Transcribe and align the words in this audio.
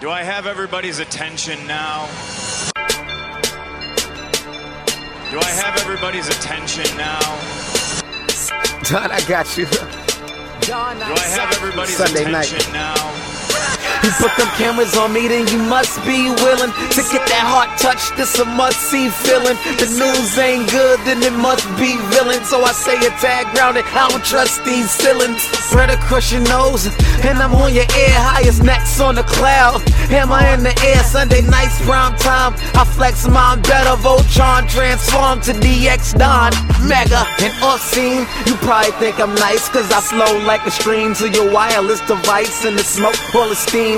Do 0.00 0.10
I 0.10 0.22
have 0.22 0.46
everybody's 0.46 1.00
attention 1.00 1.66
now? 1.66 2.06
Do 5.32 5.40
I 5.40 5.50
have 5.50 5.76
everybody's 5.80 6.28
attention 6.28 6.96
now? 6.96 7.18
Don, 8.84 9.10
I 9.10 9.20
got 9.26 9.58
you. 9.58 9.66
Do 9.66 10.72
I 10.72 11.26
have 11.34 11.52
everybody's 11.52 11.96
Sunday 11.96 12.30
night. 12.30 12.46
attention 12.46 12.72
now? 12.72 13.27
You 14.08 14.14
put 14.16 14.34
them 14.38 14.48
cameras 14.56 14.96
on 14.96 15.12
me, 15.12 15.28
then 15.28 15.46
you 15.48 15.58
must 15.68 16.00
be 16.08 16.32
willing 16.40 16.72
to 16.72 17.00
get 17.12 17.28
that 17.28 17.44
heart 17.44 17.76
touch. 17.76 18.08
This 18.16 18.38
a 18.40 18.46
must 18.46 18.80
see 18.88 19.10
feeling. 19.12 19.52
The 19.76 19.84
news 19.84 20.32
ain't 20.40 20.64
good, 20.72 20.96
then 21.04 21.20
it 21.20 21.36
must 21.36 21.68
be 21.76 21.92
villain. 22.08 22.40
So 22.48 22.64
I 22.64 22.72
say 22.72 22.96
a 23.04 23.12
tag 23.20 23.52
grounded. 23.52 23.84
I 23.92 24.08
don't 24.08 24.24
trust 24.24 24.64
these 24.64 24.88
ceilings. 24.88 25.42
Spread 25.68 25.90
across 25.90 26.32
your 26.32 26.40
nose, 26.48 26.88
and 27.20 27.36
I'm 27.36 27.52
on 27.52 27.74
your 27.74 27.84
ear. 27.84 28.16
Highest 28.32 28.64
necks 28.64 28.98
on 28.98 29.16
the 29.16 29.24
cloud. 29.24 29.84
Hammer 30.08 30.40
in 30.56 30.64
the 30.64 30.72
air. 30.88 31.04
Sunday 31.04 31.42
nights, 31.42 31.76
prime 31.84 32.16
time. 32.16 32.56
I 32.80 32.88
flex 32.88 33.28
mine 33.28 33.60
better. 33.60 33.92
Voltron 34.00 34.64
transform 34.72 35.42
to 35.44 35.52
DX 35.52 36.16
Don. 36.16 36.56
Mega 36.88 37.28
and 37.44 37.52
off 37.60 37.84
scene. 37.84 38.24
You 38.48 38.56
probably 38.64 38.92
think 38.96 39.20
I'm 39.20 39.34
nice, 39.34 39.68
cause 39.68 39.92
I 39.92 40.00
flow 40.00 40.32
like 40.48 40.64
a 40.64 40.70
stream 40.70 41.12
to 41.20 41.28
your 41.28 41.52
wireless 41.52 42.00
device. 42.08 42.64
And 42.64 42.72
the 42.72 42.82
smoke 42.82 43.20
all 43.34 43.50
of 43.50 43.58
steam 43.58 43.97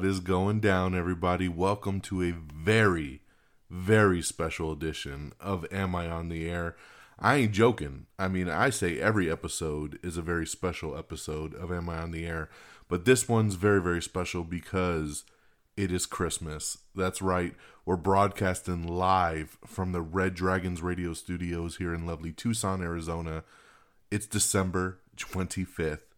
What 0.00 0.08
is 0.08 0.20
going 0.20 0.60
down, 0.60 0.94
everybody? 0.94 1.46
Welcome 1.46 2.00
to 2.00 2.22
a 2.22 2.30
very, 2.30 3.20
very 3.68 4.22
special 4.22 4.72
edition 4.72 5.34
of 5.38 5.66
Am 5.70 5.94
I 5.94 6.08
on 6.08 6.30
the 6.30 6.48
Air? 6.48 6.74
I 7.18 7.36
ain't 7.36 7.52
joking. 7.52 8.06
I 8.18 8.28
mean, 8.28 8.48
I 8.48 8.70
say 8.70 8.98
every 8.98 9.30
episode 9.30 9.98
is 10.02 10.16
a 10.16 10.22
very 10.22 10.46
special 10.46 10.96
episode 10.96 11.54
of 11.54 11.70
Am 11.70 11.90
I 11.90 11.98
on 11.98 12.12
the 12.12 12.24
Air, 12.24 12.48
but 12.88 13.04
this 13.04 13.28
one's 13.28 13.56
very, 13.56 13.82
very 13.82 14.00
special 14.00 14.42
because 14.42 15.24
it 15.76 15.92
is 15.92 16.06
Christmas. 16.06 16.78
That's 16.94 17.20
right. 17.20 17.54
We're 17.84 17.96
broadcasting 17.96 18.86
live 18.86 19.58
from 19.66 19.92
the 19.92 20.00
Red 20.00 20.32
Dragons 20.32 20.80
radio 20.80 21.12
studios 21.12 21.76
here 21.76 21.92
in 21.92 22.06
lovely 22.06 22.32
Tucson, 22.32 22.80
Arizona. 22.80 23.44
It's 24.10 24.24
December 24.24 25.00
25th. 25.18 26.14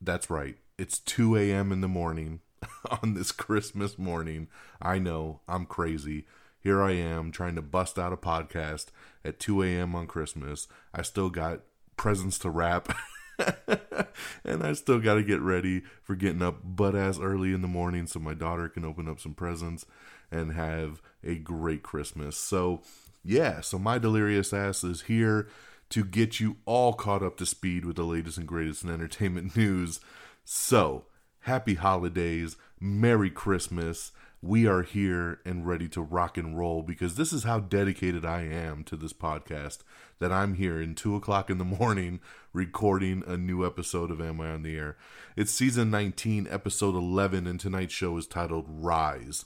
That's 0.00 0.30
right. 0.30 0.56
It's 0.78 1.00
2 1.00 1.34
a.m. 1.36 1.72
in 1.72 1.80
the 1.80 1.88
morning 1.88 2.42
on 3.02 3.14
this 3.14 3.32
Christmas 3.32 3.98
morning. 3.98 4.48
I 4.80 4.98
know, 4.98 5.40
I'm 5.48 5.66
crazy. 5.66 6.26
Here 6.60 6.82
I 6.82 6.92
am 6.92 7.30
trying 7.30 7.54
to 7.54 7.62
bust 7.62 7.98
out 7.98 8.12
a 8.12 8.16
podcast 8.16 8.86
at 9.24 9.38
2 9.38 9.62
a.m. 9.62 9.94
on 9.94 10.06
Christmas. 10.06 10.66
I 10.92 11.02
still 11.02 11.30
got 11.30 11.60
presents 11.96 12.38
to 12.40 12.50
wrap. 12.50 12.92
and 14.44 14.62
I 14.62 14.72
still 14.72 14.98
got 14.98 15.14
to 15.14 15.22
get 15.22 15.40
ready 15.40 15.82
for 16.02 16.14
getting 16.14 16.42
up 16.42 16.60
butt 16.64 16.96
ass 16.96 17.18
early 17.20 17.52
in 17.52 17.62
the 17.62 17.68
morning 17.68 18.06
so 18.06 18.18
my 18.18 18.34
daughter 18.34 18.68
can 18.68 18.84
open 18.84 19.08
up 19.08 19.20
some 19.20 19.34
presents 19.34 19.86
and 20.30 20.54
have 20.54 21.00
a 21.22 21.36
great 21.36 21.82
Christmas. 21.82 22.36
So, 22.36 22.82
yeah, 23.22 23.60
so 23.60 23.78
my 23.78 23.98
delirious 23.98 24.52
ass 24.52 24.82
is 24.82 25.02
here 25.02 25.48
to 25.90 26.04
get 26.04 26.40
you 26.40 26.56
all 26.64 26.94
caught 26.94 27.22
up 27.22 27.36
to 27.36 27.46
speed 27.46 27.84
with 27.84 27.96
the 27.96 28.04
latest 28.04 28.38
and 28.38 28.46
greatest 28.46 28.82
in 28.82 28.90
entertainment 28.90 29.56
news. 29.56 30.00
So, 30.44 31.04
happy 31.46 31.74
holidays, 31.74 32.56
Merry 32.80 33.30
Christmas. 33.30 34.10
We 34.42 34.66
are 34.66 34.82
here 34.82 35.38
and 35.44 35.64
ready 35.64 35.88
to 35.90 36.02
rock 36.02 36.36
and 36.36 36.58
roll 36.58 36.82
because 36.82 37.14
this 37.14 37.32
is 37.32 37.44
how 37.44 37.60
dedicated 37.60 38.24
I 38.24 38.42
am 38.42 38.82
to 38.82 38.96
this 38.96 39.12
podcast 39.12 39.78
that 40.18 40.32
I'm 40.32 40.54
here 40.54 40.80
in 40.82 40.96
2 40.96 41.14
o'clock 41.14 41.48
in 41.48 41.58
the 41.58 41.64
morning 41.64 42.18
recording 42.52 43.22
a 43.28 43.36
new 43.36 43.64
episode 43.64 44.10
of 44.10 44.20
Am 44.20 44.40
I 44.40 44.50
on 44.50 44.64
the 44.64 44.76
Air? 44.76 44.96
It's 45.36 45.52
season 45.52 45.88
19, 45.88 46.48
episode 46.50 46.96
11, 46.96 47.46
and 47.46 47.60
tonight's 47.60 47.94
show 47.94 48.16
is 48.16 48.26
titled 48.26 48.66
Rise. 48.68 49.44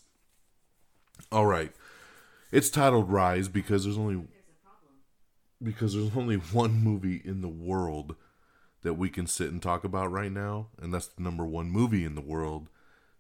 All 1.31 1.45
right. 1.45 1.73
It's 2.51 2.71
titled 2.71 3.11
Rise 3.11 3.49
because 3.49 3.85
there's 3.85 3.99
only 3.99 4.23
because 5.63 5.93
there's 5.93 6.17
only 6.17 6.37
one 6.37 6.83
movie 6.83 7.21
in 7.23 7.43
the 7.43 7.49
world 7.49 8.17
that 8.83 8.95
we 8.95 9.11
can 9.11 9.27
sit 9.27 9.51
and 9.51 9.63
talk 9.63 9.85
about 9.85 10.11
right 10.11 10.33
now, 10.33 10.69
and 10.81 10.93
that's 10.93 11.07
the 11.09 11.23
number 11.23 11.45
one 11.45 11.71
movie 11.71 12.05
in 12.05 12.15
the 12.15 12.21
world 12.21 12.69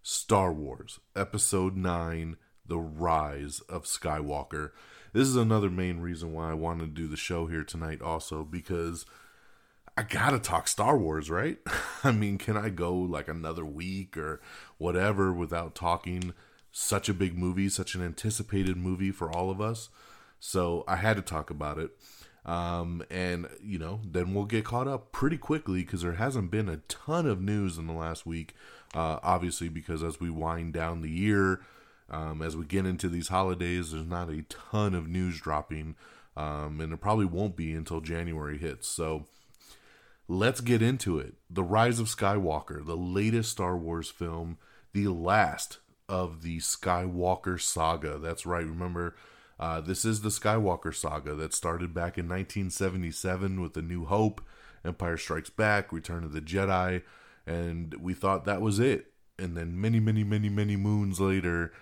Star 0.02 0.52
Wars, 0.52 0.98
Episode 1.14 1.76
9 1.76 2.36
The 2.66 2.78
Rise 2.78 3.60
of 3.68 3.84
Skywalker. 3.84 4.70
This 5.12 5.28
is 5.28 5.36
another 5.36 5.68
main 5.68 6.00
reason 6.00 6.32
why 6.32 6.50
I 6.50 6.54
wanted 6.54 6.94
to 6.94 7.02
do 7.02 7.08
the 7.08 7.16
show 7.16 7.46
here 7.46 7.64
tonight, 7.64 8.00
also, 8.00 8.42
because 8.42 9.04
I 9.96 10.02
gotta 10.02 10.38
talk 10.38 10.68
Star 10.68 10.96
Wars, 10.96 11.28
right? 11.28 11.58
I 12.04 12.12
mean, 12.12 12.38
can 12.38 12.56
I 12.56 12.70
go 12.70 12.94
like 12.94 13.28
another 13.28 13.64
week 13.64 14.16
or 14.16 14.40
whatever 14.78 15.32
without 15.32 15.74
talking 15.74 16.32
such 16.72 17.08
a 17.08 17.14
big 17.14 17.36
movie, 17.36 17.68
such 17.68 17.94
an 17.94 18.02
anticipated 18.02 18.76
movie 18.76 19.10
for 19.10 19.30
all 19.30 19.50
of 19.50 19.60
us? 19.60 19.90
So 20.38 20.84
I 20.88 20.96
had 20.96 21.16
to 21.16 21.22
talk 21.22 21.50
about 21.50 21.78
it. 21.78 21.90
Um, 22.46 23.02
and 23.10 23.48
you 23.62 23.78
know, 23.78 24.00
then 24.04 24.34
we'll 24.34 24.44
get 24.44 24.64
caught 24.64 24.88
up 24.88 25.12
pretty 25.12 25.36
quickly 25.36 25.82
because 25.82 26.02
there 26.02 26.14
hasn't 26.14 26.50
been 26.50 26.68
a 26.68 26.78
ton 26.88 27.26
of 27.26 27.40
news 27.40 27.78
in 27.78 27.86
the 27.86 27.92
last 27.92 28.26
week. 28.26 28.54
Uh, 28.94 29.18
obviously, 29.22 29.68
because 29.68 30.02
as 30.02 30.18
we 30.20 30.30
wind 30.30 30.72
down 30.72 31.02
the 31.02 31.10
year, 31.10 31.60
um, 32.10 32.42
as 32.42 32.56
we 32.56 32.64
get 32.64 32.86
into 32.86 33.08
these 33.08 33.28
holidays, 33.28 33.92
there's 33.92 34.06
not 34.06 34.30
a 34.30 34.42
ton 34.42 34.94
of 34.94 35.06
news 35.06 35.40
dropping, 35.40 35.94
um, 36.36 36.80
and 36.80 36.92
it 36.92 37.00
probably 37.00 37.26
won't 37.26 37.56
be 37.56 37.72
until 37.72 38.00
January 38.00 38.58
hits. 38.58 38.88
So 38.88 39.26
let's 40.26 40.60
get 40.60 40.82
into 40.82 41.18
it. 41.18 41.34
The 41.48 41.62
Rise 41.62 42.00
of 42.00 42.08
Skywalker, 42.08 42.84
the 42.84 42.96
latest 42.96 43.50
Star 43.50 43.76
Wars 43.76 44.10
film, 44.10 44.58
the 44.92 45.08
last 45.08 45.78
of 46.08 46.42
the 46.42 46.58
Skywalker 46.58 47.60
saga. 47.60 48.18
That's 48.18 48.44
right. 48.44 48.66
Remember, 48.66 49.14
uh, 49.60 49.78
this 49.78 50.06
is 50.06 50.22
the 50.22 50.30
Skywalker 50.30 50.94
saga 50.94 51.34
that 51.34 51.52
started 51.52 51.92
back 51.92 52.16
in 52.16 52.26
1977 52.26 53.60
with 53.60 53.74
The 53.74 53.82
New 53.82 54.06
Hope, 54.06 54.40
Empire 54.86 55.18
Strikes 55.18 55.50
Back, 55.50 55.92
Return 55.92 56.24
of 56.24 56.32
the 56.32 56.40
Jedi, 56.40 57.02
and 57.46 57.94
we 58.00 58.14
thought 58.14 58.46
that 58.46 58.62
was 58.62 58.78
it. 58.80 59.12
And 59.38 59.58
then 59.58 59.78
many, 59.78 60.00
many, 60.00 60.24
many, 60.24 60.48
many 60.48 60.76
moons 60.76 61.20
later, 61.20 61.74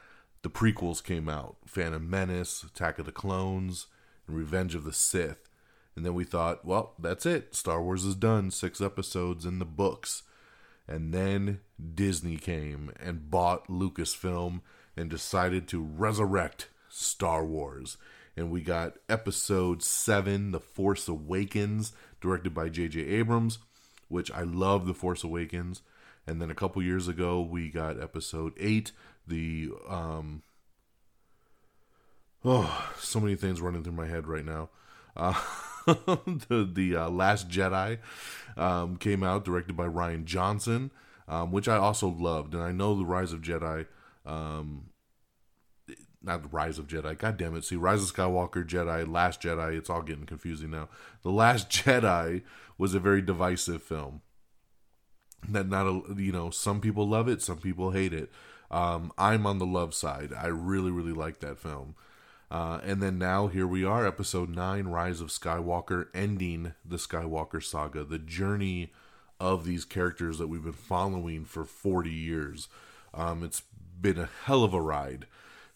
the 0.42 0.50
prequels 0.50 1.02
came 1.02 1.28
out 1.28 1.58
Phantom 1.66 2.10
Menace, 2.10 2.64
Attack 2.64 2.98
of 2.98 3.06
the 3.06 3.12
Clones, 3.12 3.86
and 4.26 4.36
Revenge 4.36 4.74
of 4.74 4.82
the 4.82 4.92
Sith. 4.92 5.48
And 5.94 6.04
then 6.04 6.14
we 6.14 6.24
thought, 6.24 6.64
well, 6.64 6.94
that's 6.98 7.26
it. 7.26 7.54
Star 7.54 7.80
Wars 7.80 8.04
is 8.04 8.16
done. 8.16 8.50
Six 8.50 8.80
episodes 8.80 9.44
in 9.44 9.60
the 9.60 9.64
books. 9.64 10.24
And 10.88 11.14
then 11.14 11.60
Disney 11.94 12.38
came 12.38 12.90
and 12.98 13.30
bought 13.30 13.68
Lucasfilm 13.68 14.62
and 14.96 15.08
decided 15.08 15.68
to 15.68 15.80
resurrect 15.80 16.68
Star 16.88 17.44
Wars. 17.44 17.96
And 18.36 18.50
we 18.50 18.60
got 18.60 18.94
episode 19.08 19.82
7, 19.82 20.52
The 20.52 20.60
Force 20.60 21.08
Awakens, 21.08 21.92
directed 22.20 22.54
by 22.54 22.68
J.J. 22.68 23.00
Abrams, 23.00 23.58
which 24.08 24.30
I 24.30 24.42
love 24.42 24.86
The 24.86 24.94
Force 24.94 25.24
Awakens. 25.24 25.82
And 26.26 26.40
then 26.40 26.50
a 26.50 26.54
couple 26.54 26.82
years 26.82 27.08
ago, 27.08 27.40
we 27.40 27.68
got 27.68 28.00
episode 28.00 28.52
8, 28.58 28.92
the. 29.26 29.70
Um, 29.88 30.42
oh, 32.44 32.90
so 32.98 33.18
many 33.18 33.34
things 33.34 33.60
running 33.60 33.82
through 33.82 33.94
my 33.94 34.06
head 34.06 34.26
right 34.26 34.44
now. 34.44 34.68
Uh, 35.16 35.34
the 35.86 36.68
the 36.70 36.96
uh, 36.96 37.08
Last 37.08 37.48
Jedi 37.48 37.98
um, 38.56 38.96
came 38.96 39.22
out, 39.22 39.44
directed 39.44 39.76
by 39.76 39.86
Rian 39.86 40.24
Johnson, 40.24 40.90
um, 41.26 41.50
which 41.50 41.68
I 41.68 41.76
also 41.76 42.08
loved. 42.08 42.54
And 42.54 42.62
I 42.62 42.72
know 42.72 42.94
the 42.94 43.04
Rise 43.04 43.32
of 43.32 43.40
Jedi 43.40 43.86
um, 44.26 44.90
not 46.22 46.42
the 46.42 46.48
Rise 46.48 46.78
of 46.78 46.86
Jedi. 46.88 47.16
God 47.16 47.36
damn 47.36 47.56
it! 47.56 47.64
See, 47.64 47.76
Rise 47.76 48.02
of 48.02 48.14
Skywalker, 48.14 48.66
Jedi, 48.66 49.10
Last 49.10 49.40
Jedi. 49.40 49.76
It's 49.76 49.90
all 49.90 50.02
getting 50.02 50.26
confusing 50.26 50.70
now. 50.70 50.88
The 51.22 51.30
Last 51.30 51.70
Jedi 51.70 52.42
was 52.76 52.94
a 52.94 53.00
very 53.00 53.22
divisive 53.22 53.82
film. 53.82 54.22
That 55.48 55.68
not 55.68 55.86
a 55.86 56.14
you 56.16 56.32
know 56.32 56.50
some 56.50 56.80
people 56.80 57.06
love 57.06 57.28
it, 57.28 57.42
some 57.42 57.58
people 57.58 57.92
hate 57.92 58.12
it. 58.12 58.30
Um, 58.70 59.12
I'm 59.16 59.46
on 59.46 59.58
the 59.58 59.66
love 59.66 59.94
side. 59.94 60.32
I 60.36 60.46
really 60.48 60.90
really 60.90 61.12
like 61.12 61.40
that 61.40 61.58
film. 61.58 61.94
Uh, 62.50 62.80
and 62.82 63.02
then 63.02 63.18
now 63.18 63.46
here 63.46 63.66
we 63.66 63.84
are, 63.84 64.06
episode 64.06 64.48
nine, 64.48 64.88
Rise 64.88 65.20
of 65.20 65.28
Skywalker, 65.28 66.06
ending 66.14 66.72
the 66.82 66.96
Skywalker 66.96 67.62
saga, 67.62 68.04
the 68.04 68.18
journey 68.18 68.90
of 69.38 69.66
these 69.66 69.84
characters 69.84 70.38
that 70.38 70.46
we've 70.46 70.64
been 70.64 70.72
following 70.72 71.44
for 71.44 71.64
40 71.64 72.10
years. 72.10 72.68
Um, 73.12 73.44
it's 73.44 73.62
been 74.00 74.18
a 74.18 74.30
hell 74.44 74.64
of 74.64 74.72
a 74.72 74.80
ride. 74.80 75.26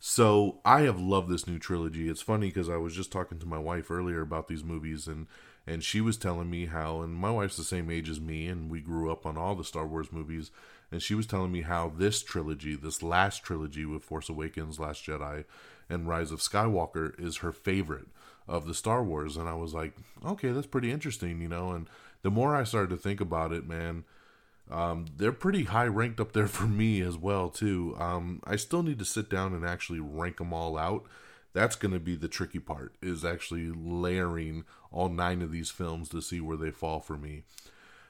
So 0.04 0.58
I 0.64 0.80
have 0.80 0.98
loved 0.98 1.28
this 1.28 1.46
new 1.46 1.60
trilogy. 1.60 2.08
It's 2.08 2.20
funny 2.20 2.48
because 2.48 2.68
I 2.68 2.76
was 2.76 2.92
just 2.92 3.12
talking 3.12 3.38
to 3.38 3.46
my 3.46 3.60
wife 3.60 3.88
earlier 3.88 4.20
about 4.20 4.48
these 4.48 4.64
movies, 4.64 5.06
and 5.06 5.28
and 5.64 5.84
she 5.84 6.00
was 6.00 6.16
telling 6.16 6.50
me 6.50 6.66
how, 6.66 7.02
and 7.02 7.14
my 7.14 7.30
wife's 7.30 7.56
the 7.56 7.62
same 7.62 7.88
age 7.88 8.08
as 8.08 8.20
me, 8.20 8.48
and 8.48 8.68
we 8.68 8.80
grew 8.80 9.12
up 9.12 9.24
on 9.24 9.38
all 9.38 9.54
the 9.54 9.62
Star 9.62 9.86
Wars 9.86 10.10
movies, 10.10 10.50
and 10.90 11.00
she 11.00 11.14
was 11.14 11.24
telling 11.24 11.52
me 11.52 11.62
how 11.62 11.88
this 11.96 12.20
trilogy, 12.20 12.74
this 12.74 13.00
last 13.00 13.44
trilogy 13.44 13.84
with 13.84 14.02
Force 14.02 14.28
Awakens, 14.28 14.80
Last 14.80 15.06
Jedi, 15.06 15.44
and 15.88 16.08
Rise 16.08 16.32
of 16.32 16.40
Skywalker, 16.40 17.16
is 17.16 17.36
her 17.36 17.52
favorite 17.52 18.08
of 18.48 18.66
the 18.66 18.74
Star 18.74 19.04
Wars, 19.04 19.36
and 19.36 19.48
I 19.48 19.54
was 19.54 19.72
like, 19.72 19.94
okay, 20.26 20.50
that's 20.50 20.66
pretty 20.66 20.90
interesting, 20.90 21.40
you 21.40 21.48
know. 21.48 21.70
And 21.70 21.88
the 22.22 22.30
more 22.32 22.56
I 22.56 22.64
started 22.64 22.90
to 22.90 22.96
think 22.96 23.20
about 23.20 23.52
it, 23.52 23.68
man, 23.68 24.02
um, 24.70 25.06
they're 25.16 25.32
pretty 25.32 25.64
high 25.64 25.86
ranked 25.86 26.20
up 26.20 26.32
there 26.32 26.46
for 26.46 26.66
me 26.66 27.00
as 27.02 27.16
well 27.16 27.50
too. 27.50 27.96
Um, 27.98 28.40
I 28.44 28.56
still 28.56 28.82
need 28.82 28.98
to 28.98 29.04
sit 29.04 29.28
down 29.28 29.54
and 29.54 29.64
actually 29.64 30.00
rank 30.00 30.38
them 30.38 30.52
all 30.52 30.78
out. 30.78 31.04
That's 31.52 31.76
going 31.76 31.92
to 31.92 32.00
be 32.00 32.16
the 32.16 32.28
tricky 32.28 32.60
part 32.60 32.94
is 33.02 33.24
actually 33.24 33.70
layering 33.70 34.64
all 34.90 35.10
nine 35.10 35.42
of 35.42 35.52
these 35.52 35.70
films 35.70 36.08
to 36.10 36.22
see 36.22 36.40
where 36.40 36.56
they 36.56 36.70
fall 36.70 37.00
for 37.00 37.18
me. 37.18 37.42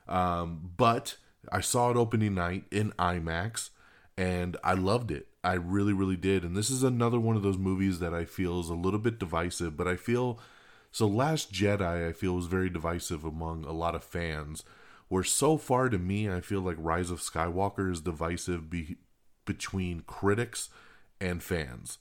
Um, 0.08 0.70
but 0.76 1.16
I 1.50 1.60
saw 1.60 1.90
it 1.90 1.96
opening 1.96 2.34
night 2.34 2.64
in 2.70 2.92
IMAX 2.92 3.70
and 4.16 4.56
I 4.62 4.74
loved 4.74 5.10
it. 5.10 5.26
I 5.42 5.54
really, 5.54 5.92
really 5.92 6.16
did. 6.16 6.44
And 6.44 6.56
this 6.56 6.70
is 6.70 6.84
another 6.84 7.18
one 7.18 7.34
of 7.34 7.42
those 7.42 7.58
movies 7.58 7.98
that 7.98 8.14
I 8.14 8.24
feel 8.24 8.60
is 8.60 8.68
a 8.68 8.74
little 8.74 9.00
bit 9.00 9.18
divisive, 9.18 9.76
but 9.76 9.88
I 9.88 9.96
feel 9.96 10.38
so. 10.92 11.08
Last 11.08 11.52
Jedi, 11.52 12.08
I 12.08 12.12
feel 12.12 12.34
was 12.34 12.46
very 12.46 12.70
divisive 12.70 13.24
among 13.24 13.64
a 13.64 13.72
lot 13.72 13.96
of 13.96 14.04
fans 14.04 14.62
where 15.12 15.22
so 15.22 15.58
far 15.58 15.90
to 15.90 15.98
me, 15.98 16.30
I 16.30 16.40
feel 16.40 16.62
like 16.62 16.76
Rise 16.78 17.10
of 17.10 17.20
Skywalker 17.20 17.92
is 17.92 18.00
divisive 18.00 18.70
be- 18.70 18.96
between 19.44 20.04
critics 20.06 20.70
and 21.20 21.42
fans. 21.42 21.98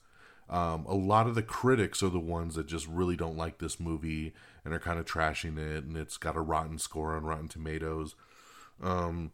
Um, 0.50 0.86
a 0.86 0.94
lot 0.94 1.28
of 1.28 1.36
the 1.36 1.44
critics 1.44 2.02
are 2.02 2.10
the 2.10 2.22
ones 2.22 2.56
that 2.56 2.68
just 2.68 2.88
really 2.88 3.18
don't 3.18 3.36
like 3.36 3.58
this 3.58 3.82
movie 3.82 4.34
and 4.64 4.74
are 4.74 4.80
kind 4.80 4.98
of 4.98 5.04
trashing 5.04 5.58
it, 5.58 5.84
and 5.84 5.98
it's 5.98 6.16
got 6.16 6.38
a 6.38 6.42
rotten 6.42 6.80
score 6.80 7.14
on 7.14 7.26
Rotten 7.26 7.50
Tomatoes. 7.50 8.16
Um, 8.82 9.34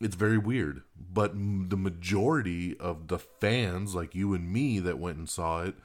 it's 0.00 0.16
very 0.16 0.38
weird, 0.38 0.82
but 0.98 1.34
the 1.34 1.76
majority 1.76 2.76
of 2.78 3.06
the 3.06 3.20
fans, 3.20 3.94
like 3.94 4.16
you 4.16 4.34
and 4.34 4.52
me, 4.52 4.80
that 4.80 4.98
went 4.98 5.18
and 5.18 5.28
saw 5.28 5.62
it, 5.62 5.76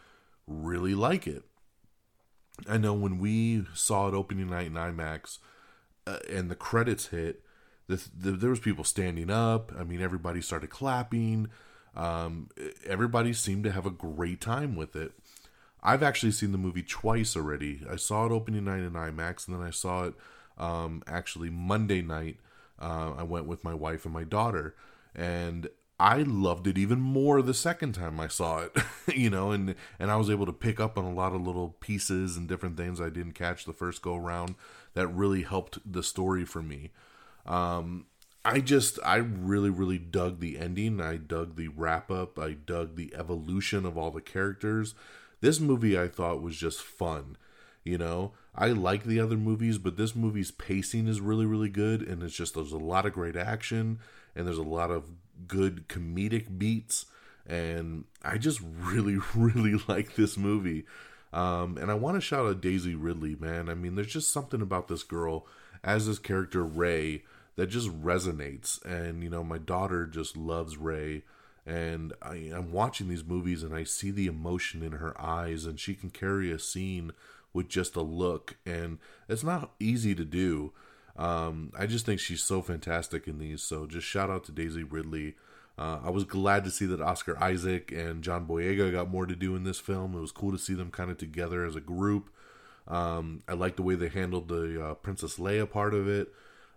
really 0.47 0.95
like 0.95 1.27
it. 1.27 1.43
I 2.67 2.79
know 2.79 2.95
when 2.95 3.19
we 3.19 3.65
saw 3.75 4.07
it 4.07 4.15
opening 4.15 4.49
night 4.49 4.65
in 4.65 4.73
IMAX, 4.73 5.37
uh, 6.07 6.19
and 6.29 6.49
the 6.49 6.55
credits 6.55 7.07
hit, 7.07 7.41
the, 7.87 8.01
the, 8.17 8.31
there 8.31 8.49
was 8.49 8.59
people 8.59 8.83
standing 8.83 9.29
up. 9.29 9.71
I 9.77 9.83
mean, 9.83 10.01
everybody 10.01 10.41
started 10.41 10.69
clapping. 10.69 11.49
Um, 11.95 12.49
everybody 12.85 13.33
seemed 13.33 13.63
to 13.65 13.71
have 13.71 13.85
a 13.85 13.91
great 13.91 14.41
time 14.41 14.75
with 14.75 14.95
it. 14.95 15.11
I've 15.81 16.01
actually 16.01 16.31
seen 16.31 16.53
the 16.53 16.57
movie 16.57 16.83
twice 16.83 17.35
already. 17.35 17.81
I 17.89 17.97
saw 17.97 18.25
it 18.25 18.31
opening 18.31 18.65
night 18.65 18.79
in 18.79 18.93
IMAX, 18.93 19.47
and 19.47 19.57
then 19.57 19.67
I 19.67 19.71
saw 19.71 20.05
it 20.05 20.13
um, 20.57 21.03
actually 21.07 21.49
Monday 21.49 22.01
night. 22.01 22.37
Uh, 22.81 23.13
I 23.17 23.23
went 23.23 23.45
with 23.45 23.63
my 23.63 23.73
wife 23.73 24.05
and 24.05 24.13
my 24.13 24.23
daughter, 24.23 24.75
and 25.13 25.69
I 26.03 26.17
loved 26.17 26.67
it 26.67 26.77
even 26.77 26.99
more 26.99 27.41
the 27.41 27.53
second 27.53 27.93
time 27.93 28.19
I 28.19 28.27
saw 28.27 28.59
it. 28.59 28.77
you 29.15 29.29
know, 29.29 29.51
and 29.51 29.73
and 29.97 30.11
I 30.11 30.17
was 30.17 30.29
able 30.29 30.45
to 30.45 30.51
pick 30.51 30.77
up 30.81 30.97
on 30.97 31.05
a 31.05 31.13
lot 31.13 31.31
of 31.31 31.47
little 31.47 31.77
pieces 31.79 32.35
and 32.35 32.45
different 32.45 32.75
things 32.75 32.99
I 32.99 33.09
didn't 33.09 33.35
catch 33.35 33.63
the 33.63 33.71
first 33.71 34.01
go 34.01 34.17
around 34.17 34.55
that 34.95 35.07
really 35.07 35.43
helped 35.43 35.79
the 35.89 36.03
story 36.03 36.43
for 36.43 36.61
me. 36.61 36.91
Um, 37.45 38.07
I 38.43 38.59
just, 38.59 38.99
I 39.05 39.15
really, 39.15 39.69
really 39.69 39.97
dug 39.97 40.41
the 40.41 40.59
ending. 40.59 40.99
I 40.99 41.15
dug 41.15 41.55
the 41.55 41.69
wrap 41.69 42.11
up. 42.11 42.37
I 42.37 42.51
dug 42.51 42.97
the 42.97 43.13
evolution 43.15 43.85
of 43.85 43.97
all 43.97 44.11
the 44.11 44.19
characters. 44.19 44.95
This 45.39 45.61
movie 45.61 45.97
I 45.97 46.09
thought 46.09 46.41
was 46.41 46.57
just 46.57 46.81
fun. 46.81 47.37
You 47.85 47.97
know, 47.97 48.33
I 48.53 48.67
like 48.67 49.05
the 49.05 49.21
other 49.21 49.37
movies, 49.37 49.77
but 49.77 49.95
this 49.95 50.17
movie's 50.17 50.51
pacing 50.51 51.07
is 51.07 51.21
really, 51.21 51.45
really 51.45 51.69
good. 51.69 52.01
And 52.01 52.21
it's 52.23 52.35
just, 52.35 52.55
there's 52.55 52.73
a 52.73 52.77
lot 52.77 53.05
of 53.05 53.13
great 53.13 53.37
action 53.37 53.99
and 54.35 54.47
there's 54.47 54.57
a 54.57 54.63
lot 54.63 54.91
of 54.91 55.05
good 55.47 55.87
comedic 55.87 56.57
beats. 56.57 57.05
And 57.45 58.05
I 58.23 58.37
just 58.37 58.61
really, 58.61 59.17
really 59.35 59.81
like 59.87 60.15
this 60.15 60.37
movie. 60.37 60.85
Um, 61.33 61.77
and 61.77 61.89
I 61.89 61.95
want 61.95 62.15
to 62.15 62.21
shout 62.21 62.45
out 62.45 62.61
Daisy 62.61 62.95
Ridley, 62.95 63.35
man. 63.35 63.67
I 63.67 63.73
mean, 63.73 63.95
there's 63.95 64.13
just 64.13 64.31
something 64.31 64.61
about 64.61 64.87
this 64.87 65.03
girl 65.03 65.47
as 65.83 66.07
this 66.07 66.19
character 66.19 66.63
Rey 66.63 67.23
that 67.55 67.67
just 67.67 67.89
resonates. 68.03 68.83
And 68.85 69.23
you 69.23 69.29
know, 69.29 69.43
my 69.43 69.57
daughter 69.57 70.05
just 70.05 70.37
loves 70.37 70.77
Rey, 70.77 71.23
and 71.65 72.13
I, 72.21 72.35
am 72.35 72.71
watching 72.71 73.09
these 73.09 73.23
movies 73.23 73.63
and 73.63 73.73
I 73.73 73.83
see 73.83 74.11
the 74.11 74.27
emotion 74.27 74.83
in 74.83 74.93
her 74.93 75.19
eyes, 75.19 75.65
and 75.65 75.79
she 75.79 75.95
can 75.95 76.09
carry 76.09 76.51
a 76.51 76.59
scene 76.59 77.13
with 77.51 77.69
just 77.69 77.95
a 77.95 78.01
look, 78.01 78.55
and 78.65 78.97
it's 79.29 79.43
not 79.43 79.71
easy 79.79 80.15
to 80.15 80.25
do. 80.25 80.73
Um, 81.15 81.71
I 81.77 81.85
just 81.85 82.05
think 82.05 82.19
she's 82.19 82.43
so 82.43 82.61
fantastic 82.61 83.27
in 83.27 83.39
these. 83.39 83.61
So 83.61 83.85
just 83.85 84.07
shout 84.07 84.29
out 84.29 84.43
to 84.45 84.51
Daisy 84.51 84.83
Ridley. 84.83 85.35
Uh, 85.77 85.99
I 86.03 86.09
was 86.09 86.23
glad 86.23 86.63
to 86.65 86.71
see 86.71 86.85
that 86.87 87.01
Oscar 87.01 87.41
Isaac 87.41 87.91
and 87.91 88.23
John 88.23 88.47
Boyega 88.47 88.91
got 88.91 89.09
more 89.09 89.25
to 89.25 89.35
do 89.35 89.55
in 89.55 89.63
this 89.63 89.79
film. 89.79 90.15
It 90.15 90.21
was 90.21 90.31
cool 90.31 90.51
to 90.51 90.57
see 90.57 90.73
them 90.73 90.91
kind 90.91 91.09
of 91.09 91.17
together 91.17 91.65
as 91.65 91.75
a 91.75 91.81
group. 91.81 92.29
Um, 92.87 93.43
I 93.47 93.53
like 93.53 93.75
the 93.75 93.81
way 93.81 93.95
they 93.95 94.09
handled 94.09 94.49
the 94.49 94.83
uh, 94.83 94.93
Princess 94.95 95.37
Leia 95.37 95.69
part 95.69 95.93
of 95.93 96.07
it. 96.07 96.31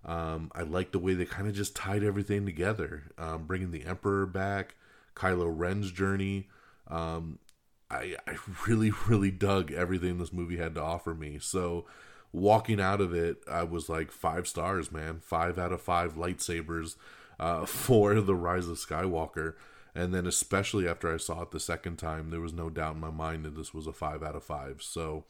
Um, 0.04 0.52
I 0.54 0.62
like 0.62 0.92
the 0.92 0.98
way 0.98 1.14
they 1.14 1.24
kind 1.24 1.48
of 1.48 1.54
just 1.54 1.74
tied 1.74 2.04
everything 2.04 2.46
together, 2.46 3.10
um, 3.18 3.44
bringing 3.44 3.72
the 3.72 3.84
Emperor 3.84 4.24
back, 4.24 4.76
Kylo 5.16 5.52
Ren's 5.52 5.90
journey. 5.90 6.48
Um, 6.86 7.40
I, 7.90 8.16
I 8.26 8.36
really, 8.68 8.92
really 9.08 9.32
dug 9.32 9.72
everything 9.72 10.18
this 10.18 10.32
movie 10.32 10.58
had 10.58 10.76
to 10.76 10.82
offer 10.82 11.12
me. 11.12 11.38
So, 11.40 11.86
walking 12.36 12.80
out 12.80 13.00
of 13.00 13.14
it, 13.14 13.38
I 13.50 13.62
was 13.62 13.88
like 13.88 14.12
five 14.12 14.46
stars, 14.46 14.92
man. 14.92 15.20
Five 15.20 15.58
out 15.58 15.72
of 15.72 15.80
five 15.80 16.14
lightsabers 16.14 16.96
uh, 17.40 17.64
for 17.66 18.20
the 18.20 18.34
Rise 18.34 18.68
of 18.68 18.76
Skywalker. 18.76 19.54
And 19.94 20.12
then, 20.12 20.26
especially 20.26 20.86
after 20.86 21.12
I 21.12 21.16
saw 21.16 21.42
it 21.42 21.50
the 21.50 21.58
second 21.58 21.96
time, 21.96 22.30
there 22.30 22.40
was 22.40 22.52
no 22.52 22.68
doubt 22.68 22.96
in 22.96 23.00
my 23.00 23.10
mind 23.10 23.46
that 23.46 23.56
this 23.56 23.72
was 23.72 23.86
a 23.86 23.94
five 23.94 24.22
out 24.22 24.36
of 24.36 24.44
five. 24.44 24.82
So, 24.82 25.24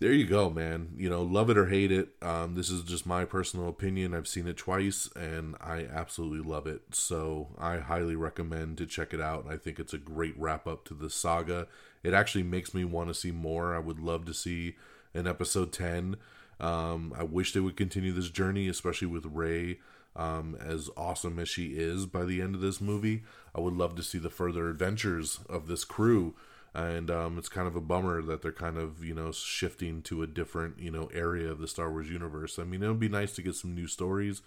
there 0.00 0.14
you 0.14 0.26
go, 0.26 0.48
man. 0.48 0.94
You 0.96 1.10
know, 1.10 1.22
love 1.22 1.50
it 1.50 1.58
or 1.58 1.66
hate 1.66 1.92
it. 1.92 2.08
Um, 2.22 2.54
this 2.54 2.70
is 2.70 2.82
just 2.82 3.06
my 3.06 3.26
personal 3.26 3.68
opinion. 3.68 4.14
I've 4.14 4.26
seen 4.26 4.48
it 4.48 4.56
twice 4.56 5.08
and 5.14 5.54
I 5.60 5.86
absolutely 5.92 6.48
love 6.50 6.66
it. 6.66 6.82
So 6.92 7.48
I 7.58 7.76
highly 7.78 8.16
recommend 8.16 8.78
to 8.78 8.86
check 8.86 9.14
it 9.14 9.20
out. 9.20 9.46
I 9.48 9.56
think 9.56 9.78
it's 9.78 9.94
a 9.94 9.98
great 9.98 10.34
wrap 10.38 10.66
up 10.66 10.84
to 10.86 10.94
the 10.94 11.10
saga. 11.10 11.68
It 12.02 12.12
actually 12.12 12.42
makes 12.42 12.74
me 12.74 12.84
want 12.84 13.08
to 13.08 13.14
see 13.14 13.30
more. 13.30 13.74
I 13.74 13.78
would 13.78 14.00
love 14.00 14.24
to 14.24 14.34
see 14.34 14.74
an 15.14 15.26
episode 15.26 15.72
10. 15.72 16.16
Um, 16.60 17.12
I 17.16 17.22
wish 17.24 17.52
they 17.52 17.60
would 17.60 17.76
continue 17.76 18.12
this 18.12 18.30
journey, 18.30 18.68
especially 18.68 19.08
with 19.08 19.26
Rey. 19.26 19.78
um, 20.16 20.56
as 20.64 20.90
awesome 20.96 21.38
as 21.38 21.48
she 21.48 21.72
is 21.76 22.06
by 22.06 22.24
the 22.24 22.40
end 22.40 22.54
of 22.54 22.60
this 22.60 22.80
movie. 22.80 23.24
I 23.54 23.60
would 23.60 23.74
love 23.74 23.96
to 23.96 24.02
see 24.02 24.18
the 24.18 24.30
further 24.30 24.68
adventures 24.68 25.40
of 25.48 25.66
this 25.66 25.84
crew. 25.84 26.34
And 26.72 27.10
um, 27.10 27.38
it's 27.38 27.48
kind 27.48 27.68
of 27.68 27.76
a 27.76 27.80
bummer 27.80 28.20
that 28.22 28.42
they're 28.42 28.52
kind 28.52 28.76
of, 28.78 29.04
you 29.04 29.14
know, 29.14 29.30
shifting 29.32 30.02
to 30.02 30.22
a 30.22 30.26
different, 30.26 30.78
you 30.78 30.90
know, 30.90 31.08
area 31.12 31.50
of 31.50 31.58
the 31.60 31.68
Star 31.68 31.90
Wars 31.90 32.10
universe. 32.10 32.58
I 32.58 32.64
mean, 32.64 32.82
it 32.82 32.88
would 32.88 32.98
be 33.00 33.08
nice 33.08 33.32
to 33.34 33.42
get 33.42 33.54
some 33.54 33.74
new 33.74 33.86
stories, 33.86 34.42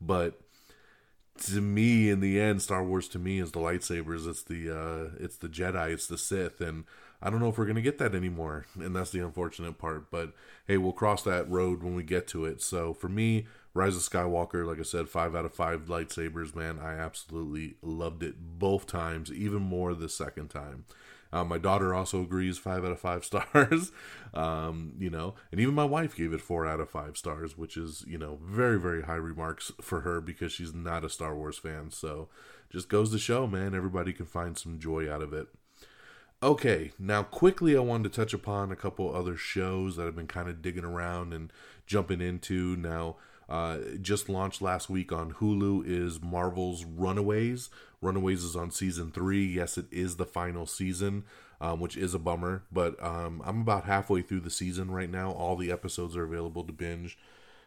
but 0.00 0.40
to 1.46 1.60
me, 1.60 2.10
in 2.10 2.20
the 2.20 2.38
end, 2.40 2.60
Star 2.62 2.84
Wars 2.84 3.08
to 3.08 3.18
me 3.18 3.38
is 3.40 3.52
the 3.52 3.60
lightsabers. 3.60 4.28
It's 4.28 4.42
the 4.42 4.70
uh, 4.70 5.16
it's 5.18 5.36
the 5.36 5.48
Jedi. 5.48 5.90
It's 5.92 6.06
the 6.06 6.18
Sith, 6.18 6.60
and 6.60 6.84
I 7.22 7.30
don't 7.30 7.40
know 7.40 7.48
if 7.48 7.58
we're 7.58 7.66
gonna 7.66 7.82
get 7.82 7.98
that 7.98 8.14
anymore. 8.14 8.66
And 8.78 8.94
that's 8.94 9.10
the 9.10 9.20
unfortunate 9.20 9.78
part. 9.78 10.10
But 10.10 10.32
hey, 10.66 10.76
we'll 10.76 10.92
cross 10.92 11.22
that 11.24 11.48
road 11.50 11.82
when 11.82 11.94
we 11.94 12.02
get 12.02 12.26
to 12.28 12.44
it. 12.44 12.62
So 12.62 12.94
for 12.94 13.08
me, 13.08 13.46
Rise 13.72 13.96
of 13.96 14.02
Skywalker, 14.02 14.66
like 14.66 14.80
I 14.80 14.82
said, 14.82 15.08
five 15.08 15.34
out 15.36 15.44
of 15.44 15.54
five 15.54 15.86
lightsabers, 15.86 16.54
man. 16.54 16.78
I 16.80 16.94
absolutely 16.94 17.76
loved 17.82 18.22
it 18.22 18.34
both 18.58 18.86
times, 18.86 19.30
even 19.30 19.62
more 19.62 19.94
the 19.94 20.08
second 20.08 20.48
time. 20.48 20.84
Um, 21.32 21.46
my 21.48 21.58
daughter 21.58 21.94
also 21.94 22.22
agrees, 22.22 22.58
five 22.58 22.84
out 22.84 22.90
of 22.90 22.98
five 22.98 23.24
stars. 23.30 23.92
um, 24.34 24.94
you 24.98 25.10
know, 25.10 25.34
and 25.52 25.60
even 25.60 25.74
my 25.74 25.84
wife 25.84 26.16
gave 26.16 26.32
it 26.32 26.40
four 26.40 26.66
out 26.66 26.80
of 26.80 26.90
five 26.90 27.16
stars, 27.16 27.56
which 27.56 27.76
is 27.76 28.04
you 28.06 28.18
know 28.18 28.38
very 28.42 28.80
very 28.80 29.02
high 29.02 29.14
remarks 29.14 29.70
for 29.80 30.00
her 30.00 30.20
because 30.20 30.52
she's 30.52 30.74
not 30.74 31.04
a 31.04 31.10
Star 31.10 31.36
Wars 31.36 31.58
fan. 31.58 31.90
So 31.90 32.28
just 32.70 32.88
goes 32.88 33.10
to 33.12 33.18
show, 33.18 33.46
man, 33.46 33.74
everybody 33.74 34.12
can 34.12 34.26
find 34.26 34.56
some 34.56 34.78
joy 34.78 35.10
out 35.12 35.22
of 35.22 35.32
it. 35.32 35.48
Okay, 36.42 36.92
now 36.98 37.22
quickly, 37.22 37.76
I 37.76 37.80
wanted 37.80 38.10
to 38.10 38.18
touch 38.18 38.32
upon 38.32 38.72
a 38.72 38.76
couple 38.76 39.14
other 39.14 39.36
shows 39.36 39.96
that 39.96 40.06
I've 40.06 40.16
been 40.16 40.26
kind 40.26 40.48
of 40.48 40.62
digging 40.62 40.86
around 40.86 41.34
and 41.34 41.52
jumping 41.86 42.22
into. 42.22 42.76
Now, 42.76 43.16
uh, 43.46 43.78
just 44.00 44.30
launched 44.30 44.62
last 44.62 44.88
week 44.88 45.12
on 45.12 45.34
Hulu 45.34 45.84
is 45.86 46.22
Marvel's 46.22 46.86
Runaways. 46.86 47.68
Runaways 48.00 48.42
is 48.42 48.56
on 48.56 48.70
season 48.70 49.10
three. 49.10 49.44
Yes, 49.44 49.76
it 49.76 49.84
is 49.90 50.16
the 50.16 50.24
final 50.24 50.64
season, 50.64 51.24
um, 51.60 51.78
which 51.78 51.94
is 51.94 52.14
a 52.14 52.18
bummer, 52.18 52.62
but 52.72 53.02
um, 53.04 53.42
I'm 53.44 53.60
about 53.60 53.84
halfway 53.84 54.22
through 54.22 54.40
the 54.40 54.50
season 54.50 54.90
right 54.90 55.10
now. 55.10 55.32
All 55.32 55.56
the 55.56 55.70
episodes 55.70 56.16
are 56.16 56.24
available 56.24 56.64
to 56.64 56.72
binge. 56.72 57.18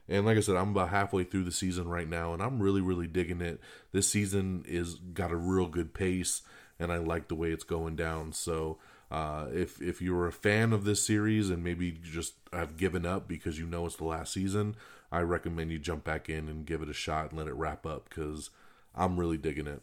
And 0.10 0.26
like 0.26 0.36
I 0.36 0.42
said, 0.42 0.56
I'm 0.56 0.72
about 0.72 0.90
halfway 0.90 1.24
through 1.24 1.44
the 1.44 1.52
season 1.52 1.88
right 1.88 2.10
now, 2.10 2.34
and 2.34 2.42
I'm 2.42 2.60
really, 2.60 2.82
really 2.82 3.08
digging 3.08 3.40
it. 3.40 3.62
This 3.92 4.08
season 4.08 4.66
is 4.68 4.96
got 4.96 5.32
a 5.32 5.36
real 5.36 5.68
good 5.68 5.94
pace, 5.94 6.42
and 6.84 6.92
I 6.92 6.98
like 6.98 7.28
the 7.28 7.36
way 7.36 7.52
it's 7.52 7.64
going 7.64 7.96
down. 7.96 8.34
So, 8.34 8.78
uh, 9.10 9.48
if 9.54 9.82
if 9.82 10.02
you're 10.02 10.28
a 10.28 10.32
fan 10.32 10.74
of 10.74 10.84
this 10.84 11.06
series 11.06 11.50
and 11.50 11.64
maybe 11.64 11.92
just 11.92 12.34
have 12.52 12.78
given 12.78 13.06
up 13.06 13.28
because 13.28 13.58
you 13.58 13.66
know 13.66 13.86
it's 13.86 13.96
the 13.96 14.04
last 14.04 14.34
season, 14.34 14.76
I 15.12 15.22
recommend 15.22 15.72
you 15.72 15.80
jump 15.80 16.04
back 16.04 16.30
in 16.30 16.50
and 16.50 16.66
give 16.66 16.82
it 16.82 16.90
a 16.90 16.94
shot 16.94 17.30
and 17.30 17.40
let 17.40 17.48
it 17.48 17.54
wrap 17.54 17.86
up 17.86 18.10
because 18.10 18.50
I'm 18.96 19.20
really 19.20 19.38
digging 19.38 19.68
it. 19.68 19.82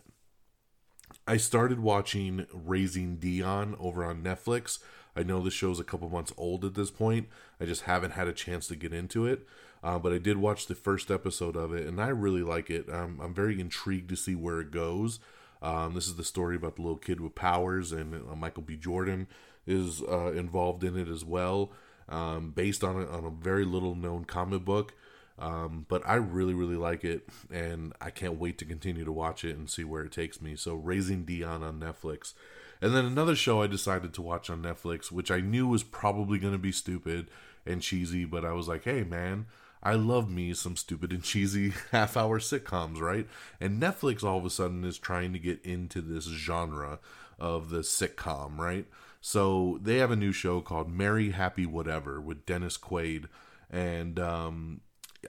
I 1.26 1.37
started 1.37 1.80
watching 1.80 2.47
Raising 2.52 3.16
Dion 3.16 3.76
over 3.78 4.04
on 4.04 4.23
Netflix. 4.23 4.78
I 5.16 5.23
know 5.23 5.42
the 5.42 5.50
show's 5.50 5.80
a 5.80 5.85
couple 5.85 6.09
months 6.09 6.33
old 6.37 6.64
at 6.64 6.75
this 6.75 6.90
point. 6.90 7.28
I 7.61 7.64
just 7.64 7.83
haven't 7.83 8.12
had 8.12 8.28
a 8.28 8.33
chance 8.33 8.69
to 8.69 8.76
get 8.76 8.92
into 8.92 9.26
it. 9.26 9.47
Uh, 9.83 9.99
but 9.99 10.12
I 10.12 10.19
did 10.19 10.37
watch 10.37 10.66
the 10.66 10.75
first 10.75 11.11
episode 11.11 11.57
of 11.57 11.73
it, 11.73 11.87
and 11.87 12.00
I 12.00 12.09
really 12.09 12.42
like 12.42 12.69
it. 12.69 12.92
Um, 12.92 13.19
I'm 13.23 13.35
very 13.35 13.61
intrigued 13.61 14.11
to 14.11 14.16
see 14.16 14.35
where 14.35 14.61
it 14.61 14.71
goes. 14.71 15.21
Um, 15.62 15.95
this 15.95 16.07
is 16.07 16.17
the 16.17 16.25
story 16.25 16.57
about 16.57 16.76
the 16.76 16.83
little 16.83 16.97
kid 16.97 17.21
with 17.21 17.35
powers, 17.35 17.93
and 17.93 18.14
uh, 18.14 18.35
Michael 18.35 18.62
B. 18.62 18.76
Jordan 18.76 19.26
is 19.67 20.02
uh, 20.02 20.33
involved 20.33 20.85
in 20.85 20.97
it 20.97 21.09
as 21.09 21.25
well, 21.25 21.73
um, 22.09 22.50
based 22.50 22.83
on 22.83 22.97
a, 22.97 23.07
on 23.07 23.25
a 23.25 23.31
very 23.31 23.64
little 23.64 23.95
known 23.95 24.25
comic 24.25 24.64
book. 24.64 24.95
Um, 25.38 25.87
but 25.88 26.02
I 26.07 26.17
really, 26.17 26.52
really 26.52 26.76
like 26.76 27.02
it, 27.02 27.26
and 27.50 27.95
I 28.00 28.11
can't 28.11 28.38
wait 28.38 28.59
to 28.59 28.67
continue 28.67 29.05
to 29.05 29.12
watch 29.12 29.43
it 29.43 29.57
and 29.57 29.71
see 29.71 29.85
where 29.85 30.02
it 30.02 30.12
takes 30.12 30.43
me. 30.43 30.55
So, 30.55 30.75
Raising 30.75 31.25
Dion 31.25 31.62
on 31.62 31.81
Netflix. 31.81 32.35
And 32.83 32.95
then 32.95 33.05
another 33.07 33.35
show 33.35 33.62
I 33.62 33.67
decided 33.67 34.12
to 34.14 34.23
watch 34.23 34.50
on 34.50 34.62
Netflix, 34.62 35.11
which 35.11 35.31
I 35.31 35.40
knew 35.40 35.67
was 35.67 35.83
probably 35.83 36.38
going 36.38 36.52
to 36.52 36.59
be 36.59 36.73
stupid 36.73 37.31
and 37.67 37.83
cheesy, 37.83 38.25
but 38.25 38.45
I 38.45 38.52
was 38.52 38.69
like, 38.69 38.85
hey, 38.85 39.02
man, 39.02 39.47
I 39.82 39.94
love 39.94 40.30
me 40.30 40.52
some 40.52 40.76
stupid 40.76 41.12
and 41.12 41.22
cheesy 41.22 41.72
half 41.90 42.16
hour 42.16 42.38
sitcoms, 42.38 43.00
right? 43.00 43.26
And 43.60 43.80
Netflix 43.80 44.22
all 44.22 44.38
of 44.38 44.44
a 44.44 44.50
sudden 44.50 44.84
is 44.84 44.99
trying 44.99 45.32
to 45.32 45.38
get 45.38 45.64
into 45.64 46.00
this 46.00 46.26
genre 46.26 46.99
of 47.38 47.70
the 47.70 47.78
sitcom, 47.78 48.58
right? 48.58 48.87
So 49.20 49.78
they 49.82 49.96
have 49.99 50.10
a 50.10 50.16
new 50.16 50.32
show 50.32 50.60
called 50.60 50.90
Merry 50.90 51.30
Happy 51.30 51.66
Whatever 51.66 52.20
with 52.20 52.46
Dennis 52.46 52.76
Quaid. 52.76 53.26
And 53.70 54.18
um, 54.18 54.80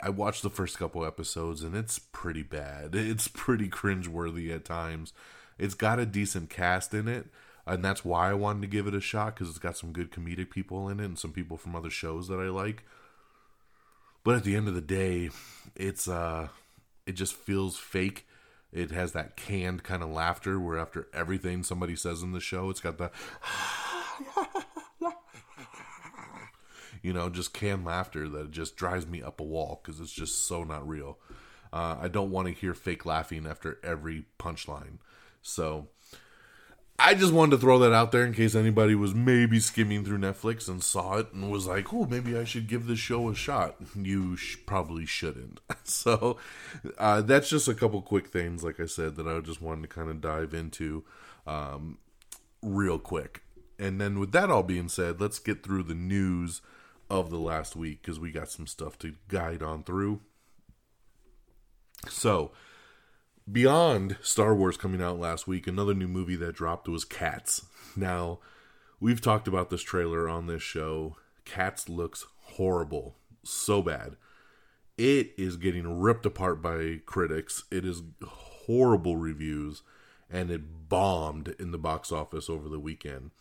I 0.01 0.09
watched 0.09 0.43
the 0.43 0.49
first 0.49 0.77
couple 0.77 1.05
episodes 1.05 1.63
and 1.63 1.75
it's 1.75 1.99
pretty 1.99 2.43
bad. 2.43 2.95
It's 2.95 3.27
pretty 3.27 3.69
cringeworthy 3.69 4.53
at 4.53 4.65
times. 4.65 5.13
It's 5.57 5.73
got 5.73 5.99
a 5.99 6.05
decent 6.05 6.49
cast 6.49 6.93
in 6.93 7.07
it. 7.07 7.27
And 7.65 7.85
that's 7.85 8.03
why 8.03 8.31
I 8.31 8.33
wanted 8.33 8.61
to 8.63 8.67
give 8.67 8.87
it 8.87 8.95
a 8.95 9.01
shot 9.01 9.35
because 9.35 9.49
it's 9.49 9.59
got 9.59 9.77
some 9.77 9.91
good 9.91 10.11
comedic 10.11 10.49
people 10.49 10.89
in 10.89 10.99
it 10.99 11.05
and 11.05 11.19
some 11.19 11.31
people 11.31 11.57
from 11.57 11.75
other 11.75 11.91
shows 11.91 12.27
that 12.27 12.39
I 12.39 12.49
like. 12.49 12.83
But 14.23 14.35
at 14.35 14.43
the 14.43 14.55
end 14.55 14.67
of 14.67 14.75
the 14.75 14.81
day, 14.81 15.29
it's 15.75 16.07
uh 16.07 16.49
it 17.05 17.13
just 17.13 17.33
feels 17.33 17.77
fake. 17.77 18.27
It 18.71 18.91
has 18.91 19.11
that 19.13 19.35
canned 19.35 19.83
kind 19.83 20.01
of 20.01 20.09
laughter 20.09 20.59
where 20.59 20.77
after 20.77 21.07
everything 21.13 21.63
somebody 21.63 21.95
says 21.95 22.21
in 22.21 22.31
the 22.31 22.39
show, 22.39 22.69
it's 22.69 22.79
got 22.79 22.97
the 22.97 23.11
you 27.01 27.13
know, 27.13 27.29
just 27.29 27.53
canned 27.53 27.85
laughter 27.85 28.29
that 28.29 28.51
just 28.51 28.75
drives 28.75 29.07
me 29.07 29.21
up 29.21 29.39
a 29.39 29.43
wall 29.43 29.81
because 29.81 29.99
it's 29.99 30.13
just 30.13 30.47
so 30.47 30.63
not 30.63 30.87
real. 30.87 31.17
Uh, 31.73 31.97
I 32.01 32.07
don't 32.07 32.31
want 32.31 32.47
to 32.47 32.53
hear 32.53 32.73
fake 32.73 33.05
laughing 33.05 33.47
after 33.47 33.79
every 33.83 34.25
punchline. 34.39 34.97
So 35.41 35.87
I 37.03 37.15
just 37.15 37.33
wanted 37.33 37.51
to 37.51 37.57
throw 37.57 37.79
that 37.79 37.93
out 37.93 38.11
there 38.11 38.23
in 38.23 38.33
case 38.33 38.53
anybody 38.53 38.93
was 38.93 39.15
maybe 39.15 39.59
skimming 39.59 40.05
through 40.05 40.19
Netflix 40.19 40.69
and 40.69 40.83
saw 40.83 41.17
it 41.17 41.33
and 41.33 41.51
was 41.51 41.65
like, 41.65 41.91
"Oh, 41.91 42.05
maybe 42.05 42.37
I 42.37 42.43
should 42.43 42.67
give 42.67 42.85
this 42.85 42.99
show 42.99 43.27
a 43.27 43.33
shot." 43.33 43.75
You 43.95 44.37
sh- 44.37 44.57
probably 44.67 45.07
shouldn't. 45.07 45.61
so 45.83 46.37
uh, 46.99 47.21
that's 47.21 47.49
just 47.49 47.67
a 47.67 47.73
couple 47.73 48.03
quick 48.03 48.27
things, 48.27 48.63
like 48.63 48.79
I 48.79 48.85
said, 48.85 49.15
that 49.15 49.27
I 49.27 49.39
just 49.39 49.63
wanted 49.63 49.81
to 49.81 49.87
kind 49.87 50.11
of 50.11 50.21
dive 50.21 50.53
into 50.53 51.03
um, 51.47 51.97
real 52.61 52.99
quick. 52.99 53.41
And 53.79 53.99
then, 53.99 54.19
with 54.19 54.31
that 54.33 54.51
all 54.51 54.63
being 54.63 54.87
said, 54.87 55.19
let's 55.19 55.39
get 55.39 55.63
through 55.63 55.83
the 55.83 55.95
news 55.95 56.61
of 57.09 57.31
the 57.31 57.39
last 57.39 57.75
week 57.75 58.03
because 58.03 58.19
we 58.19 58.31
got 58.31 58.51
some 58.51 58.67
stuff 58.67 58.99
to 58.99 59.15
guide 59.27 59.63
on 59.63 59.83
through. 59.83 60.21
So 62.07 62.51
Beyond 63.49 64.17
Star 64.21 64.53
Wars 64.53 64.77
coming 64.77 65.01
out 65.01 65.19
last 65.19 65.47
week, 65.47 65.65
another 65.65 65.93
new 65.93 66.07
movie 66.07 66.35
that 66.35 66.55
dropped 66.55 66.87
was 66.87 67.03
Cats. 67.03 67.65
Now, 67.95 68.39
we've 68.99 69.19
talked 69.19 69.47
about 69.47 69.69
this 69.69 69.81
trailer 69.81 70.29
on 70.29 70.45
this 70.45 70.61
show. 70.61 71.17
Cats 71.43 71.89
looks 71.89 72.25
horrible, 72.37 73.15
so 73.43 73.81
bad. 73.81 74.15
It 74.97 75.33
is 75.37 75.57
getting 75.57 75.99
ripped 75.99 76.25
apart 76.25 76.61
by 76.61 77.01
critics. 77.05 77.63
It 77.71 77.83
is 77.83 78.03
horrible 78.23 79.17
reviews, 79.17 79.81
and 80.29 80.51
it 80.51 80.87
bombed 80.87 81.55
in 81.59 81.71
the 81.71 81.79
box 81.79 82.11
office 82.11 82.49
over 82.49 82.69
the 82.69 82.79
weekend. 82.79 83.31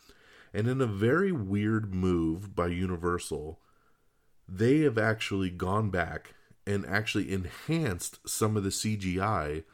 And 0.54 0.66
in 0.66 0.80
a 0.80 0.86
very 0.86 1.30
weird 1.30 1.94
move 1.94 2.56
by 2.56 2.68
Universal, 2.68 3.60
they 4.48 4.78
have 4.80 4.96
actually 4.96 5.50
gone 5.50 5.90
back 5.90 6.34
and 6.66 6.86
actually 6.86 7.30
enhanced 7.30 8.18
some 8.26 8.56
of 8.56 8.64
the 8.64 8.70
CGI 8.70 9.64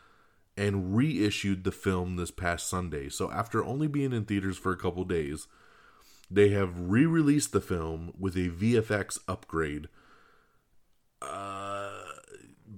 and 0.56 0.96
reissued 0.96 1.64
the 1.64 1.72
film 1.72 2.16
this 2.16 2.30
past 2.30 2.68
Sunday. 2.68 3.08
So 3.08 3.30
after 3.30 3.64
only 3.64 3.88
being 3.88 4.12
in 4.12 4.24
theaters 4.24 4.56
for 4.56 4.72
a 4.72 4.76
couple 4.76 5.04
days, 5.04 5.46
they 6.30 6.48
have 6.50 6.88
re-released 6.90 7.52
the 7.52 7.60
film 7.60 8.12
with 8.18 8.36
a 8.36 8.48
VFX 8.48 9.18
upgrade. 9.28 9.88
Uh, 11.20 11.90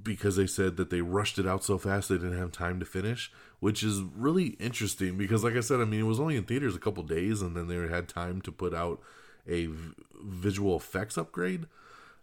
because 0.02 0.36
they 0.36 0.46
said 0.46 0.76
that 0.76 0.90
they 0.90 1.00
rushed 1.00 1.38
it 1.38 1.46
out 1.46 1.64
so 1.64 1.78
fast 1.78 2.08
they 2.08 2.16
didn't 2.16 2.38
have 2.38 2.52
time 2.52 2.78
to 2.80 2.86
finish, 2.86 3.32
which 3.60 3.82
is 3.82 4.00
really 4.00 4.48
interesting. 4.58 5.16
Because, 5.16 5.44
like 5.44 5.54
I 5.54 5.60
said, 5.60 5.80
I 5.80 5.84
mean, 5.84 6.00
it 6.00 6.04
was 6.04 6.20
only 6.20 6.36
in 6.36 6.44
theaters 6.44 6.76
a 6.76 6.80
couple 6.80 7.02
days, 7.02 7.42
and 7.42 7.56
then 7.56 7.68
they 7.68 7.76
had 7.88 8.08
time 8.08 8.40
to 8.42 8.52
put 8.52 8.74
out 8.74 9.00
a 9.46 9.66
v- 9.66 9.94
visual 10.22 10.76
effects 10.76 11.16
upgrade. 11.16 11.66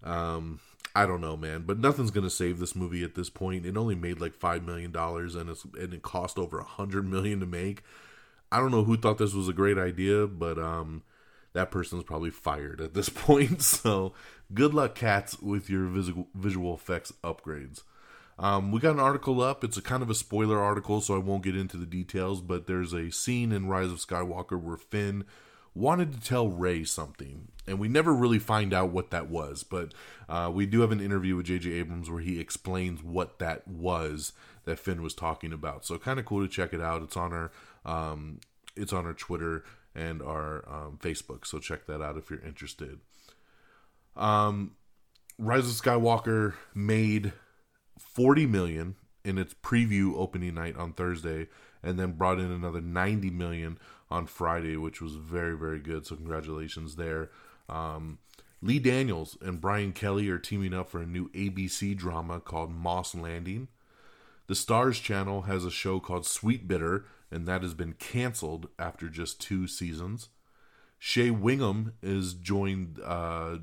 Um, 0.04 0.60
I 0.96 1.06
don't 1.06 1.20
know, 1.20 1.36
man, 1.36 1.64
but 1.64 1.78
nothing's 1.78 2.12
gonna 2.12 2.30
save 2.30 2.58
this 2.58 2.76
movie 2.76 3.04
at 3.04 3.16
this 3.16 3.30
point. 3.30 3.66
It 3.66 3.76
only 3.76 3.96
made 3.96 4.22
like 4.22 4.34
five 4.34 4.64
million 4.64 4.92
dollars, 4.92 5.36
and 5.36 5.50
it's 5.50 5.66
and 5.66 5.94
it 5.94 6.02
cost 6.02 6.40
over 6.40 6.58
a 6.58 6.64
hundred 6.64 7.06
million 7.06 7.42
to 7.42 7.46
make. 7.46 7.84
I 8.52 8.60
don't 8.60 8.72
know 8.72 8.86
who 8.86 8.96
thought 8.96 9.18
this 9.18 9.34
was 9.34 9.50
a 9.50 9.54
great 9.54 9.78
idea, 9.78 10.26
but 10.26 10.58
um, 10.58 11.04
that 11.52 11.70
person's 11.70 12.04
probably 12.04 12.30
fired 12.30 12.80
at 12.80 12.94
this 12.94 13.10
point. 13.14 13.62
So, 13.62 14.14
good 14.54 14.74
luck, 14.74 14.96
cats, 14.96 15.38
with 15.40 15.70
your 15.70 15.88
visual 15.88 16.28
visual 16.34 16.74
effects 16.74 17.12
upgrades. 17.24 17.84
Um, 18.38 18.72
we 18.72 18.80
got 18.80 18.94
an 18.94 19.00
article 19.00 19.42
up. 19.42 19.64
It's 19.64 19.78
a 19.78 19.82
kind 19.82 20.04
of 20.04 20.10
a 20.10 20.16
spoiler 20.16 20.62
article, 20.62 21.02
so 21.02 21.16
I 21.16 21.20
won't 21.20 21.44
get 21.44 21.58
into 21.58 21.76
the 21.76 21.86
details. 21.86 22.42
But 22.42 22.68
there's 22.68 22.94
a 22.94 23.12
scene 23.12 23.52
in 23.52 23.68
Rise 23.68 23.92
of 23.92 23.98
Skywalker 23.98 24.62
where 24.62 24.78
Finn 24.78 25.26
wanted 25.76 26.14
to 26.14 26.22
tell 26.22 26.48
Rey 26.48 26.84
something, 26.84 27.50
and 27.68 27.80
we 27.80 27.88
never 27.88 28.14
really 28.14 28.40
find 28.40 28.74
out 28.74 28.90
what 28.90 29.12
that 29.12 29.30
was. 29.30 29.64
But 29.64 29.94
uh, 30.28 30.50
we 30.54 30.66
do 30.66 30.82
have 30.82 30.92
an 30.92 31.02
interview 31.02 31.36
with 31.36 31.46
J.J. 31.48 31.72
Abrams 31.74 32.10
where 32.10 32.22
he 32.22 32.40
explains 32.40 33.04
what 33.04 33.40
that 33.40 33.68
was 33.68 34.34
that 34.64 34.80
Finn 34.80 35.02
was 35.02 35.14
talking 35.14 35.54
about. 35.54 35.86
So 35.86 35.98
kind 35.98 36.20
of 36.20 36.26
cool 36.26 36.42
to 36.42 36.52
check 36.52 36.74
it 36.74 36.82
out. 36.82 37.04
It's 37.04 37.18
on 37.18 37.34
our 37.34 37.52
um, 37.86 38.40
it's 38.76 38.94
on 38.94 39.06
our 39.06 39.14
Twitter 39.14 39.64
and 39.94 40.22
our 40.22 40.68
um, 40.68 41.00
Facebook. 41.02 41.46
So 41.46 41.60
check 41.60 41.86
that 41.88 42.02
out 42.02 42.18
if 42.18 42.30
you're 42.30 42.40
interested. 42.40 43.00
Um, 44.16 44.76
Rise 45.38 45.68
of 45.68 45.74
Skywalker 45.74 46.54
made 46.74 47.34
40 48.00 48.46
million 48.46 48.96
in 49.24 49.38
its 49.38 49.54
preview 49.54 50.14
opening 50.16 50.54
night 50.54 50.78
on 50.78 50.94
Thursday, 50.94 51.48
and 51.82 52.00
then 52.00 52.14
brought 52.14 52.40
in 52.40 52.52
another 52.52 52.80
90 52.80 53.32
million 53.32 53.78
on 54.10 54.28
Friday, 54.28 54.78
which 54.78 55.02
was 55.02 55.16
very, 55.16 55.58
very 55.58 55.80
good. 55.80 56.06
So 56.06 56.16
congratulations 56.16 56.96
there. 56.96 57.30
Um, 57.68 58.20
Lee 58.62 58.80
Daniels 58.80 59.38
and 59.42 59.62
Brian 59.62 59.94
Kelly 59.94 60.30
are 60.30 60.38
teaming 60.38 60.74
up 60.74 60.90
for 60.90 61.02
a 61.02 61.06
new 61.06 61.30
ABC 61.30 61.96
drama 61.96 62.40
called 62.40 62.72
Moss 62.72 63.14
Landing. 63.14 63.68
The 64.48 64.54
Starz 64.54 65.02
channel 65.02 65.44
has 65.44 65.66
a 65.66 65.72
show 65.72 66.00
called 66.00 66.24
Sweetbitter, 66.24 67.04
and 67.32 67.48
that 67.48 67.64
has 67.64 67.74
been 67.74 67.94
canceled 67.94 68.70
after 68.78 69.10
just 69.10 69.42
two 69.42 69.68
seasons. 69.68 70.30
Shea 71.00 71.30
Whigham 71.30 71.94
is 72.02 72.34
joined 72.34 73.00
uh, 73.04 73.58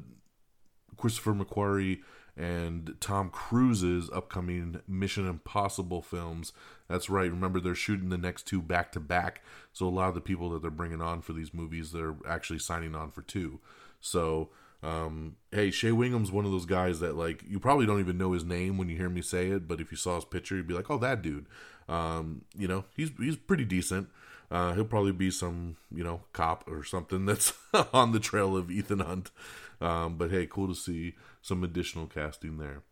Christopher 0.97 1.35
McQuarrie 1.35 2.01
and 2.37 2.95
Tom 3.01 3.31
Cruise's 3.31 4.09
upcoming 4.11 4.81
Mission 4.89 5.29
Impossible 5.29 6.03
films. 6.03 6.53
That's 6.89 7.11
right. 7.11 7.31
Remember, 7.31 7.61
they're 7.61 7.75
shooting 7.75 8.09
the 8.09 8.19
next 8.19 8.47
two 8.47 8.63
back 8.63 8.93
to 8.93 9.01
back. 9.01 9.43
So 9.73 9.87
a 9.87 9.91
lot 9.91 10.09
of 10.09 10.15
the 10.15 10.21
people 10.21 10.51
that 10.51 10.63
they're 10.63 10.71
bringing 10.71 11.03
on 11.03 11.21
for 11.21 11.33
these 11.33 11.53
movies, 11.53 11.93
they're 11.93 12.17
actually 12.27 12.59
signing 12.59 12.95
on 12.95 13.11
for 13.11 13.23
two. 13.23 13.61
So, 14.01 14.49
um, 14.83 15.37
hey, 15.51 15.71
Shea 15.71 15.93
Whigham's 15.93 16.33
one 16.33 16.45
of 16.45 16.51
those 16.51 16.67
guys 16.67 17.01
that 17.01 17.17
like 17.17 17.45
you 17.47 17.61
probably 17.61 17.87
don't 17.87 18.01
even 18.01 18.19
know 18.19 18.33
his 18.33 18.45
name 18.45 18.79
when 18.79 18.89
you 18.89 18.97
hear 18.97 19.11
me 19.11 19.23
say 19.23 19.49
it, 19.49 19.69
but 19.69 19.81
if 19.81 19.91
you 19.91 19.97
saw 19.97 20.17
his 20.17 20.25
picture, 20.25 20.57
you'd 20.57 20.67
be 20.67 20.75
like, 20.75 20.91
oh, 20.91 20.99
that 20.99 21.23
dude. 21.23 21.47
Um, 21.89 22.43
you 22.57 22.67
know, 22.67 22.85
he's 22.97 23.11
he's 23.19 23.37
pretty 23.37 23.65
decent. 23.65 24.09
Uh, 24.51 24.75
he'll 24.75 24.85
probably 24.85 25.13
be 25.13 25.31
some, 25.31 25.77
you 25.91 26.05
know, 26.05 26.21
cop 26.35 26.69
or 26.71 26.85
something 26.85 27.25
that's 27.25 27.55
on 27.95 28.13
the 28.13 28.21
trail 28.21 28.55
of 28.55 28.71
Ethan 28.71 29.01
Hunt. 29.01 29.31
Um, 29.83 30.17
but 30.17 30.31
hey, 30.31 30.47
cool 30.47 30.69
to 30.69 30.75
see 30.75 31.15
some 31.43 31.65
additional 31.65 32.07
casting 32.07 32.59
there. 32.59 32.83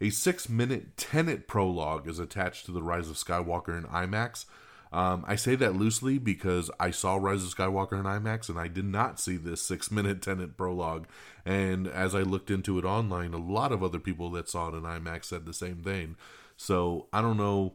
A 0.00 0.10
six 0.10 0.48
minute 0.48 0.96
Tenet 0.96 1.46
prologue 1.46 2.08
is 2.08 2.18
attached 2.18 2.64
to 2.66 2.72
The 2.72 2.82
Rise 2.82 3.10
of 3.10 3.16
Skywalker 3.16 3.76
in 3.76 3.84
IMAX. 3.84 4.46
Um, 4.92 5.24
I 5.28 5.36
say 5.36 5.54
that 5.54 5.76
loosely 5.76 6.18
because 6.18 6.70
I 6.80 6.90
saw 6.90 7.16
Rise 7.16 7.44
of 7.44 7.54
Skywalker 7.54 7.92
in 7.92 8.06
IMAX 8.06 8.48
and 8.48 8.58
I 8.58 8.66
did 8.66 8.86
not 8.86 9.20
see 9.20 9.36
this 9.36 9.62
six 9.62 9.90
minute 9.90 10.22
Tenet 10.22 10.56
prologue. 10.56 11.06
And 11.44 11.86
as 11.86 12.14
I 12.14 12.22
looked 12.22 12.50
into 12.50 12.78
it 12.78 12.84
online, 12.84 13.34
a 13.34 13.38
lot 13.38 13.72
of 13.72 13.82
other 13.82 14.00
people 14.00 14.30
that 14.30 14.48
saw 14.48 14.68
it 14.68 14.74
in 14.74 14.82
IMAX 14.82 15.26
said 15.26 15.44
the 15.44 15.52
same 15.52 15.82
thing. 15.82 16.16
So 16.56 17.06
I 17.12 17.20
don't 17.20 17.36
know 17.36 17.74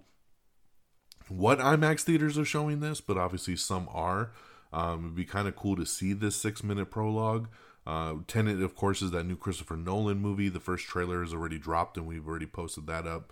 what 1.30 1.60
IMAX 1.60 2.02
theaters 2.02 2.38
are 2.38 2.46
showing 2.46 2.80
this, 2.80 3.02
but 3.02 3.18
obviously 3.18 3.56
some 3.56 3.88
are. 3.92 4.32
Um, 4.74 5.06
it'd 5.06 5.16
be 5.16 5.26
kind 5.26 5.48
of 5.48 5.56
cool 5.56 5.76
to 5.78 5.86
see 5.86 6.14
this 6.14 6.36
six 6.36 6.64
minute 6.64 6.92
prologue. 6.92 7.48
Uh, 7.86 8.16
Tenet, 8.28 8.62
of 8.62 8.76
course, 8.76 9.02
is 9.02 9.12
that 9.12 9.26
new 9.26 9.36
Christopher 9.36 9.78
Nolan 9.78 10.20
movie. 10.20 10.50
The 10.50 10.60
first 10.60 10.88
trailer 10.88 11.24
is 11.24 11.34
already 11.34 11.60
dropped, 11.60 11.98
and 11.98 12.08
we've 12.08 12.28
already 12.28 12.48
posted 12.48 12.88
that 12.88 13.06
up. 13.06 13.32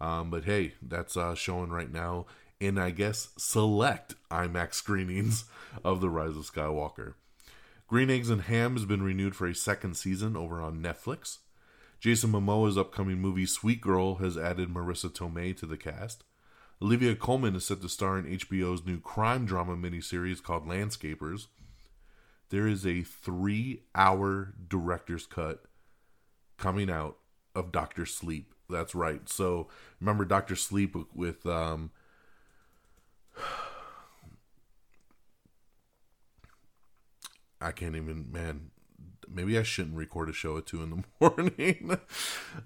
Um, 0.00 0.30
but 0.30 0.44
hey, 0.44 0.74
that's 0.82 1.16
uh, 1.16 1.34
showing 1.34 1.70
right 1.70 1.90
now 1.90 2.26
in, 2.60 2.78
I 2.78 2.90
guess, 2.90 3.30
select 3.36 4.14
IMAX 4.30 4.74
screenings 4.82 5.44
of 5.84 6.00
The 6.00 6.10
Rise 6.10 6.36
of 6.36 6.50
Skywalker. 6.50 7.14
Green 7.86 8.10
Eggs 8.10 8.30
and 8.30 8.42
Ham 8.42 8.74
has 8.74 8.84
been 8.84 9.02
renewed 9.02 9.36
for 9.36 9.46
a 9.46 9.54
second 9.54 9.96
season 9.96 10.36
over 10.36 10.60
on 10.60 10.82
Netflix. 10.82 11.38
Jason 12.00 12.32
Momoa's 12.32 12.76
upcoming 12.76 13.18
movie 13.18 13.46
Sweet 13.46 13.80
Girl 13.80 14.16
has 14.16 14.36
added 14.36 14.68
Marisa 14.68 15.10
Tomei 15.10 15.56
to 15.56 15.64
the 15.64 15.76
cast. 15.76 16.24
Olivia 16.82 17.14
Colman 17.14 17.54
is 17.56 17.64
set 17.64 17.80
to 17.80 17.88
star 17.88 18.18
in 18.18 18.26
HBO's 18.26 18.84
new 18.84 19.00
crime 19.00 19.46
drama 19.46 19.76
miniseries 19.76 20.42
called 20.42 20.66
Landscapers. 20.66 21.46
There 22.50 22.66
is 22.66 22.86
a 22.86 23.02
three 23.02 23.82
hour 23.94 24.54
director's 24.68 25.26
cut 25.26 25.64
coming 26.56 26.90
out 26.90 27.16
of 27.54 27.72
Doctor 27.72 28.06
Sleep. 28.06 28.52
That's 28.68 28.94
right. 28.94 29.28
So 29.28 29.68
remember 30.00 30.24
Doctor 30.24 30.56
Sleep 30.56 30.96
with 31.14 31.46
um 31.46 31.90
I 37.60 37.72
can't 37.72 37.96
even 37.96 38.30
man 38.30 38.70
maybe 39.34 39.58
I 39.58 39.62
shouldn't 39.62 39.96
record 39.96 40.28
a 40.28 40.32
show 40.32 40.56
at 40.56 40.66
two 40.66 40.82
in 40.82 40.90
the 40.90 41.04
morning. 41.20 41.98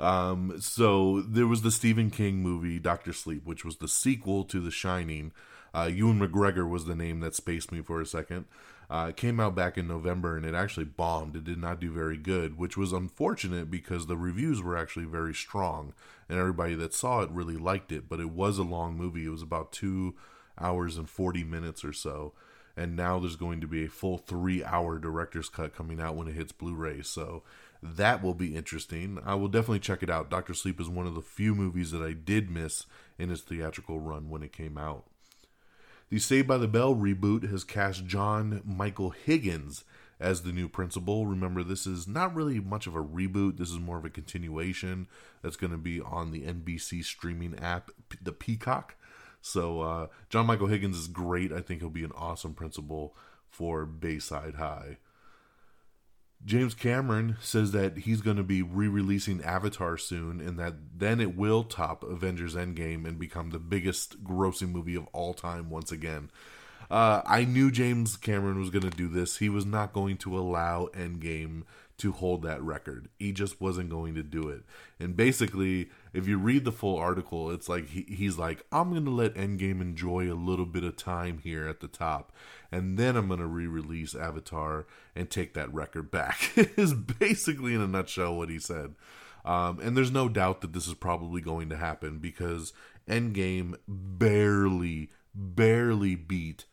um, 0.00 0.60
so 0.60 1.22
there 1.22 1.46
was 1.46 1.62
the 1.62 1.70
Stephen 1.70 2.10
King 2.10 2.36
movie 2.36 2.78
Doctor 2.78 3.12
Sleep, 3.12 3.44
which 3.44 3.64
was 3.64 3.76
the 3.76 3.88
sequel 3.88 4.44
to 4.44 4.60
The 4.60 4.70
Shining. 4.70 5.32
Uh, 5.74 5.90
Ewan 5.92 6.18
McGregor 6.20 6.68
was 6.68 6.86
the 6.86 6.96
name 6.96 7.20
that 7.20 7.34
spaced 7.34 7.72
me 7.72 7.82
for 7.82 8.00
a 8.00 8.06
second. 8.06 8.46
Uh, 8.90 9.06
it 9.10 9.16
came 9.16 9.38
out 9.38 9.54
back 9.54 9.76
in 9.76 9.86
November 9.86 10.36
and 10.36 10.46
it 10.46 10.54
actually 10.54 10.86
bombed. 10.86 11.36
It 11.36 11.44
did 11.44 11.58
not 11.58 11.80
do 11.80 11.92
very 11.92 12.16
good, 12.16 12.56
which 12.56 12.76
was 12.76 12.92
unfortunate 12.92 13.70
because 13.70 14.06
the 14.06 14.16
reviews 14.16 14.62
were 14.62 14.76
actually 14.76 15.04
very 15.04 15.34
strong 15.34 15.92
and 16.28 16.38
everybody 16.38 16.74
that 16.76 16.94
saw 16.94 17.20
it 17.20 17.30
really 17.30 17.56
liked 17.56 17.92
it. 17.92 18.08
But 18.08 18.20
it 18.20 18.30
was 18.30 18.56
a 18.56 18.62
long 18.62 18.96
movie. 18.96 19.26
It 19.26 19.30
was 19.30 19.42
about 19.42 19.72
two 19.72 20.14
hours 20.58 20.96
and 20.96 21.08
40 21.08 21.44
minutes 21.44 21.84
or 21.84 21.92
so 21.92 22.32
and 22.78 22.94
now 22.94 23.18
there's 23.18 23.36
going 23.36 23.60
to 23.60 23.66
be 23.66 23.84
a 23.84 23.88
full 23.88 24.18
three 24.18 24.62
hour 24.62 24.98
director's 24.98 25.48
cut 25.48 25.74
coming 25.74 26.00
out 26.00 26.14
when 26.14 26.28
it 26.28 26.34
hits 26.34 26.52
Blu-ray. 26.52 27.02
So 27.02 27.42
that 27.82 28.22
will 28.22 28.34
be 28.34 28.56
interesting. 28.56 29.18
I 29.26 29.34
will 29.34 29.48
definitely 29.48 29.80
check 29.80 30.02
it 30.02 30.10
out. 30.10 30.30
Doctor 30.30 30.54
Sleep 30.54 30.80
is 30.80 30.88
one 30.88 31.06
of 31.06 31.14
the 31.14 31.20
few 31.20 31.54
movies 31.54 31.90
that 31.90 32.02
I 32.02 32.12
did 32.12 32.50
miss 32.50 32.86
in 33.18 33.30
its 33.30 33.42
theatrical 33.42 33.98
run 33.98 34.30
when 34.30 34.44
it 34.44 34.52
came 34.52 34.78
out. 34.78 35.04
The 36.10 36.18
Saved 36.18 36.48
by 36.48 36.56
the 36.56 36.68
Bell 36.68 36.94
reboot 36.94 37.50
has 37.50 37.64
cast 37.64 38.06
John 38.06 38.62
Michael 38.64 39.10
Higgins 39.10 39.84
as 40.18 40.40
the 40.40 40.52
new 40.52 40.66
principal. 40.66 41.26
Remember, 41.26 41.62
this 41.62 41.86
is 41.86 42.08
not 42.08 42.34
really 42.34 42.60
much 42.60 42.86
of 42.86 42.96
a 42.96 43.04
reboot. 43.04 43.58
This 43.58 43.68
is 43.68 43.78
more 43.78 43.98
of 43.98 44.06
a 44.06 44.10
continuation 44.10 45.06
that's 45.42 45.56
going 45.56 45.70
to 45.70 45.76
be 45.76 46.00
on 46.00 46.30
the 46.30 46.44
NBC 46.44 47.04
streaming 47.04 47.58
app, 47.58 47.90
the 48.22 48.32
Peacock. 48.32 48.94
So 49.42 49.82
uh, 49.82 50.06
John 50.30 50.46
Michael 50.46 50.68
Higgins 50.68 50.96
is 50.96 51.08
great. 51.08 51.52
I 51.52 51.60
think 51.60 51.80
he'll 51.80 51.90
be 51.90 52.04
an 52.04 52.12
awesome 52.16 52.54
principal 52.54 53.14
for 53.50 53.84
Bayside 53.84 54.54
High. 54.54 54.96
James 56.44 56.74
Cameron 56.74 57.36
says 57.40 57.72
that 57.72 57.98
he's 57.98 58.20
going 58.20 58.36
to 58.36 58.42
be 58.42 58.62
re-releasing 58.62 59.42
Avatar 59.42 59.96
soon, 59.98 60.40
and 60.40 60.58
that 60.58 60.74
then 60.96 61.20
it 61.20 61.36
will 61.36 61.64
top 61.64 62.02
Avengers 62.04 62.54
Endgame 62.54 63.06
and 63.06 63.18
become 63.18 63.50
the 63.50 63.58
biggest 63.58 64.22
grossing 64.24 64.70
movie 64.70 64.94
of 64.94 65.08
all 65.12 65.34
time 65.34 65.68
once 65.68 65.92
again. 65.92 66.30
Uh, 66.90 67.20
I 67.26 67.44
knew 67.44 67.70
James 67.70 68.16
Cameron 68.16 68.58
was 68.58 68.70
going 68.70 68.88
to 68.88 68.96
do 68.96 69.08
this. 69.08 69.38
He 69.38 69.48
was 69.48 69.66
not 69.66 69.92
going 69.92 70.16
to 70.18 70.38
allow 70.38 70.88
Endgame 70.94 71.64
to 71.98 72.12
hold 72.12 72.42
that 72.42 72.62
record. 72.62 73.08
He 73.18 73.32
just 73.32 73.60
wasn't 73.60 73.90
going 73.90 74.14
to 74.14 74.22
do 74.22 74.48
it. 74.48 74.62
And 75.00 75.16
basically, 75.16 75.90
if 76.12 76.28
you 76.28 76.38
read 76.38 76.64
the 76.64 76.72
full 76.72 76.96
article, 76.96 77.50
it's 77.50 77.68
like 77.68 77.88
he, 77.88 78.02
he's 78.08 78.38
like, 78.38 78.64
I'm 78.70 78.90
going 78.90 79.04
to 79.04 79.10
let 79.10 79.34
Endgame 79.34 79.80
enjoy 79.80 80.32
a 80.32 80.34
little 80.34 80.66
bit 80.66 80.84
of 80.84 80.96
time 80.96 81.38
here 81.38 81.66
at 81.66 81.80
the 81.80 81.88
top, 81.88 82.32
and 82.70 82.96
then 82.98 83.16
I'm 83.16 83.28
going 83.28 83.40
to 83.40 83.46
re 83.46 83.66
release 83.66 84.14
Avatar 84.14 84.86
and 85.16 85.28
take 85.28 85.54
that 85.54 85.72
record 85.74 86.10
back. 86.10 86.52
is 86.56 86.94
basically, 86.94 87.74
in 87.74 87.80
a 87.80 87.88
nutshell, 87.88 88.36
what 88.36 88.48
he 88.48 88.58
said. 88.58 88.94
Um, 89.44 89.80
and 89.80 89.96
there's 89.96 90.10
no 90.10 90.28
doubt 90.28 90.60
that 90.60 90.72
this 90.72 90.86
is 90.86 90.94
probably 90.94 91.40
going 91.40 91.68
to 91.70 91.76
happen 91.76 92.18
because 92.18 92.72
Endgame 93.08 93.76
barely, 93.88 95.10
barely 95.34 96.14
beat 96.14 96.64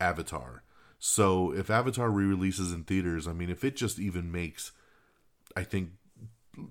Avatar. 0.00 0.62
So 0.98 1.52
if 1.52 1.70
Avatar 1.70 2.10
re-releases 2.10 2.72
in 2.72 2.84
theaters, 2.84 3.28
I 3.28 3.32
mean, 3.32 3.50
if 3.50 3.64
it 3.64 3.76
just 3.76 3.98
even 3.98 4.32
makes, 4.32 4.72
I 5.56 5.62
think, 5.62 5.90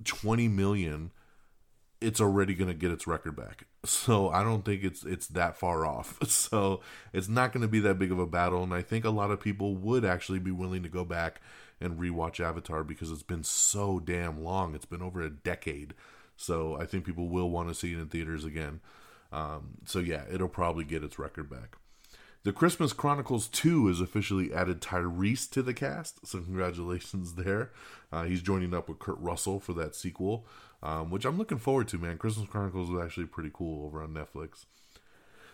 twenty 0.04 0.48
million, 0.48 1.12
it's 2.02 2.22
already 2.22 2.54
going 2.54 2.68
to 2.68 2.74
get 2.74 2.92
its 2.92 3.08
record 3.08 3.36
back. 3.36 3.66
So 3.86 4.30
I 4.30 4.44
don't 4.44 4.66
think 4.66 4.84
it's 4.84 5.06
it's 5.06 5.28
that 5.28 5.58
far 5.58 5.86
off. 5.86 6.18
So 6.28 6.82
it's 7.14 7.30
not 7.30 7.54
going 7.54 7.62
to 7.62 7.68
be 7.70 7.80
that 7.82 8.00
big 8.00 8.12
of 8.12 8.20
a 8.20 8.28
battle, 8.28 8.64
and 8.64 8.74
I 8.74 8.82
think 8.82 9.06
a 9.06 9.10
lot 9.10 9.32
of 9.32 9.40
people 9.40 9.76
would 9.76 10.04
actually 10.04 10.40
be 10.40 10.52
willing 10.52 10.84
to 10.84 10.90
go 10.90 11.06
back 11.06 11.40
and 11.80 12.00
rewatch 12.00 12.40
Avatar 12.40 12.84
because 12.84 13.12
it's 13.12 13.24
been 13.24 13.44
so 13.44 14.00
damn 14.00 14.44
long. 14.44 14.76
It's 14.76 14.86
been 14.86 15.02
over 15.02 15.22
a 15.22 15.30
decade. 15.30 15.94
So 16.36 16.78
I 16.80 16.86
think 16.86 17.06
people 17.06 17.30
will 17.30 17.50
want 17.50 17.70
to 17.70 17.76
see 17.76 17.94
it 17.94 18.00
in 18.00 18.08
theaters 18.08 18.46
again. 18.46 18.82
Um, 19.32 19.78
so 19.86 20.00
yeah, 20.00 20.24
it'll 20.32 20.48
probably 20.48 20.86
get 20.86 21.04
its 21.04 21.20
record 21.20 21.50
back. 21.50 21.78
The 22.48 22.54
Christmas 22.54 22.94
Chronicles 22.94 23.50
2 23.50 23.88
has 23.88 24.00
officially 24.00 24.54
added 24.54 24.80
Tyrese 24.80 25.50
to 25.50 25.62
the 25.62 25.74
cast, 25.74 26.26
so 26.26 26.40
congratulations 26.40 27.34
there. 27.34 27.72
Uh, 28.10 28.24
he's 28.24 28.42
joining 28.42 28.74
up 28.74 28.88
with 28.88 29.00
Kurt 29.00 29.20
Russell 29.20 29.60
for 29.60 29.74
that 29.74 29.96
sequel, 29.96 30.46
um, 30.82 31.12
which 31.12 31.26
I'm 31.26 31.38
looking 31.38 31.58
forward 31.58 31.90
to, 31.90 31.98
man. 31.98 32.18
Christmas 32.18 32.48
Chronicles 32.48 32.90
was 32.90 33.04
actually 33.04 33.26
pretty 33.26 33.52
cool 33.54 33.86
over 33.86 34.02
on 34.02 34.14
Netflix. 34.14 34.64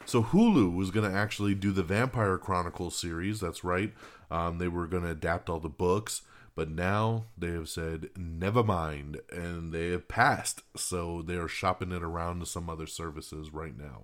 So 0.06 0.21
Hulu 0.21 0.75
was 0.75 0.91
going 0.91 1.10
to 1.10 1.17
actually 1.17 1.56
do 1.56 1.71
the 1.71 1.82
Vampire 1.82 2.38
Chronicles 2.38 2.95
series. 2.95 3.39
That's 3.39 3.63
right. 3.63 3.91
Um, 4.29 4.60
they 4.60 4.67
were 4.67 4.86
going 4.86 5.01
to 5.01 5.10
adapt 5.10 5.49
all 5.49 5.60
the 5.60 5.69
books, 5.69 6.21
but 6.53 6.69
now 6.69 7.25
they 7.36 7.53
have 7.53 7.69
said 7.69 8.10
never 8.15 8.63
mind, 8.63 9.19
and 9.32 9.73
they 9.73 9.88
have 9.88 10.08
passed. 10.08 10.62
So 10.77 11.23
they 11.23 11.38
are 11.38 11.47
shopping 11.47 11.91
it 11.91 12.03
around 12.03 12.41
to 12.41 12.45
some 12.45 12.69
other 12.69 12.86
services 12.86 13.51
right 13.51 13.75
now. 13.75 14.03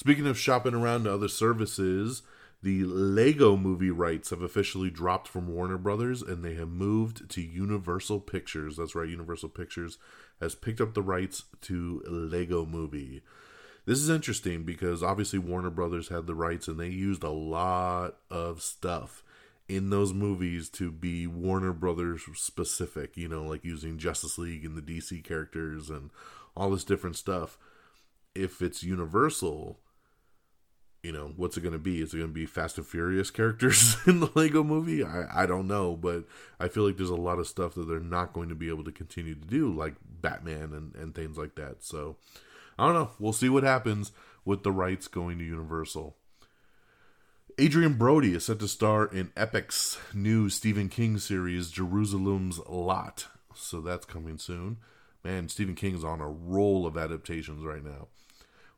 Speaking 0.00 0.26
of 0.26 0.38
shopping 0.38 0.72
around 0.72 1.04
to 1.04 1.12
other 1.12 1.28
services, 1.28 2.22
the 2.62 2.84
Lego 2.84 3.54
movie 3.54 3.90
rights 3.90 4.30
have 4.30 4.40
officially 4.40 4.88
dropped 4.88 5.28
from 5.28 5.46
Warner 5.46 5.76
Brothers 5.76 6.22
and 6.22 6.42
they 6.42 6.54
have 6.54 6.70
moved 6.70 7.28
to 7.28 7.42
Universal 7.42 8.20
Pictures. 8.20 8.78
That's 8.78 8.94
right, 8.94 9.10
Universal 9.10 9.50
Pictures 9.50 9.98
has 10.40 10.54
picked 10.54 10.80
up 10.80 10.94
the 10.94 11.02
rights 11.02 11.44
to 11.60 12.02
Lego 12.08 12.64
movie. 12.64 13.20
This 13.84 13.98
is 13.98 14.08
interesting 14.08 14.62
because 14.62 15.02
obviously 15.02 15.38
Warner 15.38 15.68
Brothers 15.68 16.08
had 16.08 16.26
the 16.26 16.34
rights 16.34 16.66
and 16.66 16.80
they 16.80 16.88
used 16.88 17.22
a 17.22 17.28
lot 17.28 18.16
of 18.30 18.62
stuff 18.62 19.22
in 19.68 19.90
those 19.90 20.14
movies 20.14 20.70
to 20.70 20.90
be 20.90 21.26
Warner 21.26 21.74
Brothers 21.74 22.22
specific, 22.36 23.18
you 23.18 23.28
know, 23.28 23.42
like 23.42 23.66
using 23.66 23.98
Justice 23.98 24.38
League 24.38 24.64
and 24.64 24.78
the 24.78 24.80
DC 24.80 25.22
characters 25.22 25.90
and 25.90 26.08
all 26.56 26.70
this 26.70 26.84
different 26.84 27.16
stuff. 27.16 27.58
If 28.34 28.62
it's 28.62 28.82
Universal, 28.82 29.78
you 31.02 31.12
know, 31.12 31.32
what's 31.36 31.56
it 31.56 31.62
going 31.62 31.72
to 31.72 31.78
be? 31.78 32.02
Is 32.02 32.12
it 32.12 32.18
going 32.18 32.30
to 32.30 32.34
be 32.34 32.46
Fast 32.46 32.76
and 32.76 32.86
Furious 32.86 33.30
characters 33.30 33.96
in 34.06 34.20
the 34.20 34.30
Lego 34.34 34.62
movie? 34.62 35.02
I, 35.02 35.42
I 35.42 35.46
don't 35.46 35.66
know, 35.66 35.96
but 35.96 36.24
I 36.58 36.68
feel 36.68 36.86
like 36.86 36.96
there's 36.96 37.08
a 37.08 37.14
lot 37.14 37.38
of 37.38 37.48
stuff 37.48 37.74
that 37.74 37.88
they're 37.88 38.00
not 38.00 38.32
going 38.32 38.50
to 38.50 38.54
be 38.54 38.68
able 38.68 38.84
to 38.84 38.92
continue 38.92 39.34
to 39.34 39.46
do, 39.46 39.72
like 39.72 39.94
Batman 40.20 40.72
and, 40.74 40.94
and 40.94 41.14
things 41.14 41.38
like 41.38 41.54
that. 41.54 41.82
So 41.82 42.16
I 42.78 42.86
don't 42.86 42.94
know. 42.94 43.10
We'll 43.18 43.32
see 43.32 43.48
what 43.48 43.62
happens 43.62 44.12
with 44.44 44.62
the 44.62 44.72
rights 44.72 45.08
going 45.08 45.38
to 45.38 45.44
Universal. 45.44 46.16
Adrien 47.58 47.94
Brody 47.94 48.34
is 48.34 48.46
set 48.46 48.58
to 48.60 48.68
star 48.68 49.06
in 49.06 49.28
Epix 49.36 49.98
new 50.14 50.48
Stephen 50.48 50.88
King 50.88 51.18
series, 51.18 51.70
Jerusalem's 51.70 52.58
Lot. 52.66 53.26
So 53.54 53.80
that's 53.80 54.06
coming 54.06 54.38
soon. 54.38 54.78
Man, 55.22 55.48
Stephen 55.48 55.74
King's 55.74 56.04
on 56.04 56.20
a 56.20 56.28
roll 56.28 56.86
of 56.86 56.96
adaptations 56.96 57.62
right 57.64 57.84
now. 57.84 58.08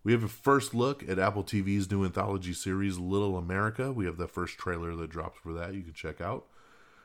We 0.04 0.12
have 0.12 0.24
a 0.24 0.28
first 0.28 0.74
look 0.74 1.08
at 1.08 1.18
Apple 1.18 1.44
TV's 1.44 1.90
new 1.90 2.04
anthology 2.04 2.52
series, 2.52 2.98
Little 2.98 3.36
America. 3.36 3.92
We 3.92 4.04
have 4.06 4.16
the 4.16 4.26
first 4.26 4.58
trailer 4.58 4.96
that 4.96 5.10
dropped 5.10 5.38
for 5.38 5.52
that. 5.52 5.74
You 5.74 5.82
can 5.82 5.92
check 5.92 6.20
out. 6.20 6.46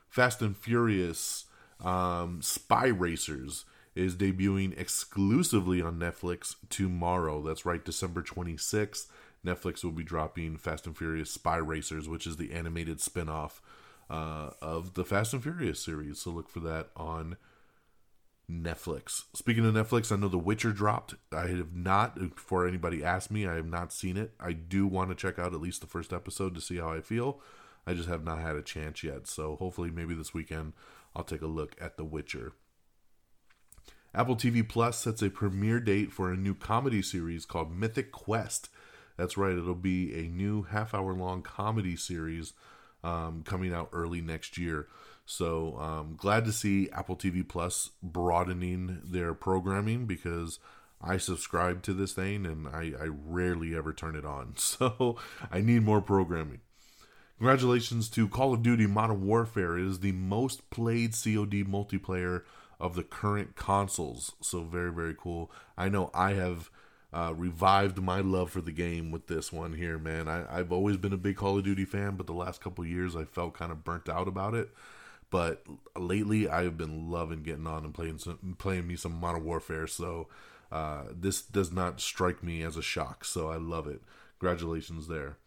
Fast 0.10 0.42
and 0.42 0.58
Furious 0.58 1.46
um, 1.84 2.42
Spy 2.42 2.88
Racers 2.88 3.66
is 3.94 4.16
debuting 4.16 4.78
exclusively 4.80 5.82
on 5.82 6.00
Netflix 6.00 6.56
tomorrow. 6.70 7.42
That's 7.42 7.66
right, 7.66 7.84
December 7.84 8.22
26th. 8.24 9.08
Netflix 9.46 9.84
will 9.84 9.92
be 9.92 10.04
dropping 10.04 10.58
Fast 10.58 10.88
and 10.88 10.98
Furious 10.98 11.32
Spy 11.32 11.58
Racers, 11.58 12.10
which 12.10 12.26
is 12.26 12.38
the 12.38 12.52
animated 12.52 13.00
spin 13.00 13.30
off 13.30 13.62
uh, 14.10 14.52
of 14.62 14.96
the 14.96 15.06
Fast 15.06 15.34
and 15.34 15.44
Furious 15.44 15.80
series. 15.80 16.20
So 16.20 16.32
look 16.32 16.50
for 16.50 16.60
that 16.62 16.90
on 16.96 17.38
Netflix. 18.52 19.24
Speaking 19.34 19.66
of 19.66 19.74
Netflix, 19.74 20.12
I 20.12 20.16
know 20.16 20.30
The 20.30 20.38
Witcher 20.38 20.72
dropped. 20.72 21.16
I 21.34 21.48
have 21.48 21.76
not, 21.76 22.18
before 22.18 22.68
anybody 22.68 23.04
asked 23.04 23.30
me, 23.30 23.46
I 23.46 23.56
have 23.56 23.68
not 23.68 23.92
seen 23.92 24.16
it. 24.16 24.34
I 24.40 24.54
do 24.54 24.88
want 24.88 25.10
to 25.10 25.16
check 25.16 25.38
out 25.38 25.54
at 25.54 25.62
least 25.62 25.82
the 25.82 25.88
first 25.88 26.14
episode 26.14 26.56
to 26.56 26.62
see 26.62 26.78
how 26.78 26.92
I 26.92 27.02
feel. 27.02 27.42
I 27.86 27.94
just 27.94 28.10
have 28.10 28.24
not 28.24 28.40
had 28.40 28.56
a 28.56 28.62
chance 28.62 29.04
yet. 29.04 29.28
So 29.28 29.58
hopefully, 29.58 29.92
maybe 29.92 30.14
this 30.14 30.34
weekend, 30.34 30.74
I'll 31.16 31.24
take 31.24 31.42
a 31.42 31.48
look 31.48 31.76
at 31.82 31.98
The 31.98 32.06
Witcher. 32.06 32.54
Apple 34.16 34.36
TV 34.36 34.68
Plus 34.68 35.00
sets 35.00 35.22
a 35.22 35.30
premiere 35.30 35.80
date 35.80 36.12
for 36.12 36.32
a 36.32 36.38
new 36.38 36.56
comedy 36.56 37.02
series 37.02 37.46
called 37.46 37.76
Mythic 37.76 38.12
Quest. 38.12 38.70
That's 39.18 39.38
right, 39.38 39.58
it'll 39.58 39.76
be 39.76 40.14
a 40.14 40.30
new 40.30 40.64
half 40.64 40.94
hour 40.94 41.14
long 41.14 41.42
comedy 41.42 41.96
series 41.96 42.54
um, 43.04 43.44
coming 43.46 43.74
out 43.74 43.90
early 43.92 44.22
next 44.22 44.58
year. 44.58 44.88
So 45.30 45.78
um, 45.78 46.16
glad 46.18 46.46
to 46.46 46.54
see 46.54 46.90
Apple 46.92 47.18
TV 47.18 47.46
Plus 47.46 47.92
broadening 48.02 49.02
their 49.04 49.34
programming 49.34 50.06
because 50.06 50.58
I 51.02 51.18
subscribe 51.18 51.84
to 51.84 51.94
this 51.94 52.14
thing 52.14 52.46
and 52.46 52.66
I, 52.66 52.94
I 52.98 53.10
rarely 53.10 53.76
ever 53.76 53.92
turn 53.92 54.16
it 54.16 54.26
on. 54.26 54.56
So 54.58 55.18
I 55.52 55.60
need 55.60 55.84
more 55.84 56.02
programming. 56.02 56.62
Congratulations 57.40 58.10
to 58.12 58.30
Call 58.30 58.54
of 58.54 58.64
Duty 58.64 58.88
Modern 58.88 59.28
Warfare. 59.28 59.78
It 59.78 59.86
is 59.86 60.00
the 60.00 60.14
most 60.14 60.70
played 60.70 61.12
COD 61.12 61.66
multiplayer 61.66 62.44
of 62.80 62.96
the 62.96 63.04
current 63.04 63.58
consoles. 63.58 64.32
So 64.42 64.64
very, 64.64 64.94
very 64.94 65.14
cool. 65.14 65.52
I 65.78 65.90
know 65.90 66.10
I 66.14 66.34
have 66.34 66.72
uh, 67.12 67.34
revived 67.36 68.02
my 68.02 68.22
love 68.22 68.50
for 68.50 68.62
the 68.62 68.72
game 68.72 69.12
with 69.12 69.28
this 69.28 69.52
one 69.52 69.74
here, 69.74 70.00
man. 70.00 70.30
I, 70.30 70.58
have 70.58 70.72
always 70.72 70.96
been 70.96 71.14
a 71.14 71.18
big 71.18 71.36
Call 71.36 71.58
of 71.58 71.66
Duty 71.66 71.84
fan, 71.84 72.16
but 72.16 72.28
the 72.28 72.34
last 72.34 72.62
couple 72.62 72.86
years 72.86 73.14
I 73.14 73.26
felt 73.26 73.56
kind 73.56 73.74
of 73.74 73.84
burnt 73.84 74.08
out 74.08 74.30
about 74.30 74.54
it. 74.54 74.70
But 75.30 75.66
lately, 75.96 76.48
I 76.48 76.64
have 76.64 76.78
been 76.78 77.12
loving 77.12 77.44
getting 77.44 77.68
on 77.68 77.84
and 77.84 77.94
playing 77.94 78.20
some, 78.20 78.56
playing 78.58 78.88
me 78.88 78.96
some 78.96 79.20
Modern 79.20 79.44
Warfare. 79.44 79.88
So 79.88 80.28
uh, 80.72 81.04
this 81.12 81.42
does 81.42 81.72
not 81.72 82.00
strike 82.00 82.44
me 82.44 82.64
as 82.64 82.78
a 82.78 82.82
shock. 82.82 83.26
So 83.26 83.50
I 83.50 83.58
love 83.58 83.88
it. 83.88 84.02
Congratulations 84.40 85.08
there. 85.08 85.38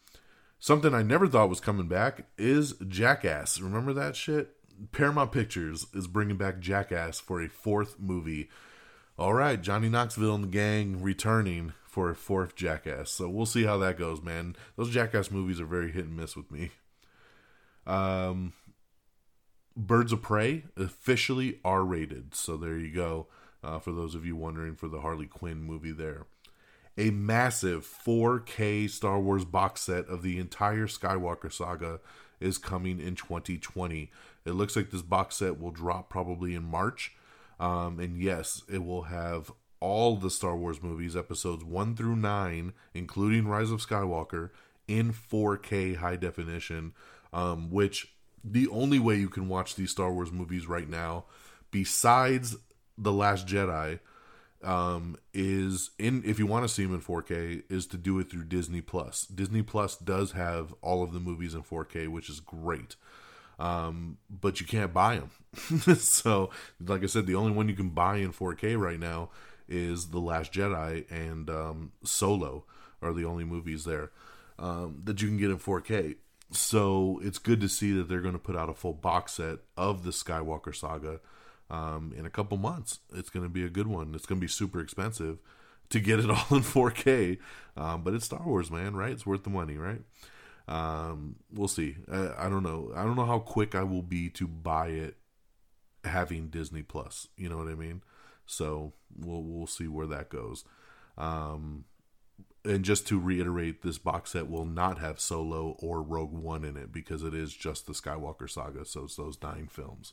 Something 0.58 0.92
I 0.92 1.02
never 1.02 1.26
thought 1.26 1.48
was 1.48 1.60
coming 1.60 1.88
back 1.88 2.26
is 2.36 2.74
Jackass. 2.86 3.60
Remember 3.60 3.94
that 3.94 4.16
shit? 4.16 4.56
Paramount 4.92 5.32
Pictures 5.32 5.86
is 5.94 6.06
bringing 6.06 6.36
back 6.36 6.60
Jackass 6.60 7.18
for 7.20 7.40
a 7.42 7.48
fourth 7.48 7.98
movie. 7.98 8.50
All 9.18 9.34
right, 9.34 9.60
Johnny 9.60 9.88
Knoxville 9.88 10.34
and 10.34 10.44
the 10.44 10.48
gang 10.48 11.02
returning 11.02 11.72
for 11.86 12.10
a 12.10 12.14
fourth 12.14 12.56
Jackass. 12.56 13.10
So 13.10 13.28
we'll 13.28 13.46
see 13.46 13.64
how 13.64 13.78
that 13.78 13.98
goes, 13.98 14.22
man. 14.22 14.56
Those 14.76 14.90
Jackass 14.90 15.30
movies 15.30 15.60
are 15.60 15.66
very 15.66 15.92
hit 15.92 16.04
and 16.04 16.16
miss 16.16 16.36
with 16.36 16.50
me. 16.50 16.70
Um, 17.86 18.52
Birds 19.76 20.12
of 20.12 20.22
Prey 20.22 20.64
officially 20.76 21.58
R 21.64 21.84
rated. 21.84 22.34
So 22.34 22.56
there 22.56 22.78
you 22.78 22.92
go. 22.92 23.26
Uh, 23.62 23.78
for 23.78 23.92
those 23.92 24.14
of 24.14 24.24
you 24.24 24.36
wondering 24.36 24.74
for 24.74 24.88
the 24.88 25.00
Harley 25.00 25.26
Quinn 25.26 25.62
movie 25.62 25.92
there 25.92 26.26
a 27.00 27.10
massive 27.10 27.86
4K 27.86 28.90
Star 28.90 29.18
Wars 29.18 29.44
box 29.44 29.82
set 29.82 30.06
of 30.06 30.22
the 30.22 30.38
entire 30.38 30.86
Skywalker 30.86 31.52
saga 31.52 32.00
is 32.40 32.58
coming 32.58 33.00
in 33.00 33.14
2020. 33.14 34.10
It 34.44 34.52
looks 34.52 34.76
like 34.76 34.90
this 34.90 35.02
box 35.02 35.36
set 35.36 35.58
will 35.60 35.70
drop 35.70 36.10
probably 36.10 36.54
in 36.54 36.64
March. 36.64 37.12
Um, 37.58 37.98
and 37.98 38.20
yes, 38.20 38.62
it 38.70 38.84
will 38.84 39.02
have 39.02 39.50
all 39.80 40.16
the 40.16 40.30
Star 40.30 40.56
Wars 40.56 40.82
movies, 40.82 41.16
episodes 41.16 41.64
1 41.64 41.96
through 41.96 42.16
9, 42.16 42.72
including 42.92 43.48
Rise 43.48 43.70
of 43.70 43.86
Skywalker, 43.86 44.50
in 44.86 45.12
4K 45.12 45.96
high 45.96 46.16
definition, 46.16 46.92
um, 47.32 47.70
which 47.70 48.12
the 48.42 48.68
only 48.68 48.98
way 48.98 49.16
you 49.16 49.28
can 49.28 49.48
watch 49.48 49.74
these 49.74 49.90
Star 49.90 50.12
Wars 50.12 50.32
movies 50.32 50.66
right 50.66 50.88
now, 50.88 51.24
besides 51.70 52.56
The 52.96 53.12
Last 53.12 53.46
Jedi, 53.46 54.00
um, 54.62 55.16
is 55.32 55.90
in 55.98 56.22
if 56.24 56.38
you 56.38 56.46
want 56.46 56.64
to 56.64 56.68
see 56.68 56.84
them 56.84 56.94
in 56.94 57.00
4K 57.00 57.62
is 57.70 57.86
to 57.88 57.96
do 57.96 58.18
it 58.18 58.30
through 58.30 58.44
Disney 58.44 58.80
Plus. 58.80 59.26
Disney 59.26 59.62
Plus 59.62 59.96
does 59.96 60.32
have 60.32 60.74
all 60.82 61.02
of 61.02 61.12
the 61.12 61.20
movies 61.20 61.54
in 61.54 61.62
4K, 61.62 62.08
which 62.08 62.28
is 62.28 62.40
great. 62.40 62.96
Um, 63.58 64.18
but 64.28 64.60
you 64.60 64.66
can't 64.66 64.92
buy 64.92 65.16
them. 65.18 65.96
so, 65.96 66.50
like 66.80 67.02
I 67.02 67.06
said, 67.06 67.26
the 67.26 67.34
only 67.34 67.52
one 67.52 67.68
you 67.68 67.74
can 67.74 67.90
buy 67.90 68.16
in 68.16 68.32
4K 68.32 68.78
right 68.78 68.98
now 68.98 69.30
is 69.68 70.08
The 70.08 70.18
Last 70.18 70.52
Jedi 70.52 71.10
and 71.10 71.48
um, 71.50 71.92
Solo 72.02 72.64
are 73.02 73.12
the 73.12 73.24
only 73.24 73.44
movies 73.44 73.84
there 73.84 74.10
um, 74.58 75.02
that 75.04 75.20
you 75.20 75.28
can 75.28 75.36
get 75.36 75.50
in 75.50 75.58
4K. 75.58 76.16
So 76.52 77.20
it's 77.22 77.38
good 77.38 77.60
to 77.60 77.68
see 77.68 77.92
that 77.92 78.08
they're 78.08 78.20
going 78.20 78.34
to 78.34 78.40
put 78.40 78.56
out 78.56 78.68
a 78.68 78.74
full 78.74 78.92
box 78.92 79.34
set 79.34 79.58
of 79.76 80.02
the 80.02 80.10
Skywalker 80.10 80.74
saga 80.74 81.20
um, 81.70 82.12
in 82.16 82.26
a 82.26 82.30
couple 82.30 82.58
months. 82.58 82.98
It's 83.14 83.30
going 83.30 83.44
to 83.44 83.48
be 83.48 83.64
a 83.64 83.68
good 83.68 83.86
one. 83.86 84.14
It's 84.14 84.26
going 84.26 84.40
to 84.40 84.44
be 84.44 84.48
super 84.48 84.80
expensive 84.80 85.38
to 85.90 86.00
get 86.00 86.18
it 86.18 86.30
all 86.30 86.46
in 86.50 86.62
4K, 86.62 87.38
um, 87.76 88.02
but 88.02 88.14
it's 88.14 88.24
Star 88.24 88.42
Wars, 88.44 88.70
man, 88.70 88.96
right? 88.96 89.12
It's 89.12 89.26
worth 89.26 89.44
the 89.44 89.50
money, 89.50 89.76
right? 89.76 90.02
Um, 90.66 91.36
we'll 91.52 91.68
see. 91.68 91.96
I, 92.10 92.46
I, 92.46 92.48
don't 92.48 92.62
know. 92.62 92.92
I 92.94 93.04
don't 93.04 93.16
know 93.16 93.26
how 93.26 93.40
quick 93.40 93.74
I 93.74 93.82
will 93.82 94.02
be 94.02 94.28
to 94.30 94.46
buy 94.46 94.88
it 94.88 95.16
having 96.04 96.48
Disney 96.48 96.82
Plus. 96.82 97.28
You 97.36 97.48
know 97.48 97.58
what 97.58 97.68
I 97.68 97.74
mean? 97.74 98.02
So 98.46 98.94
we'll 99.16 99.42
we'll 99.42 99.66
see 99.66 99.88
where 99.88 100.06
that 100.06 100.28
goes. 100.28 100.64
Um, 101.18 101.84
and 102.64 102.84
just 102.84 103.06
to 103.08 103.18
reiterate, 103.18 103.82
this 103.82 103.98
box 103.98 104.32
set 104.32 104.50
will 104.50 104.64
not 104.64 104.98
have 104.98 105.20
Solo 105.20 105.76
or 105.78 106.02
Rogue 106.02 106.32
One 106.32 106.64
in 106.64 106.76
it 106.76 106.92
because 106.92 107.22
it 107.22 107.34
is 107.34 107.54
just 107.54 107.86
the 107.86 107.92
Skywalker 107.92 108.48
saga. 108.50 108.84
So 108.84 109.04
it's 109.04 109.16
those 109.16 109.38
nine 109.42 109.66
films. 109.66 110.12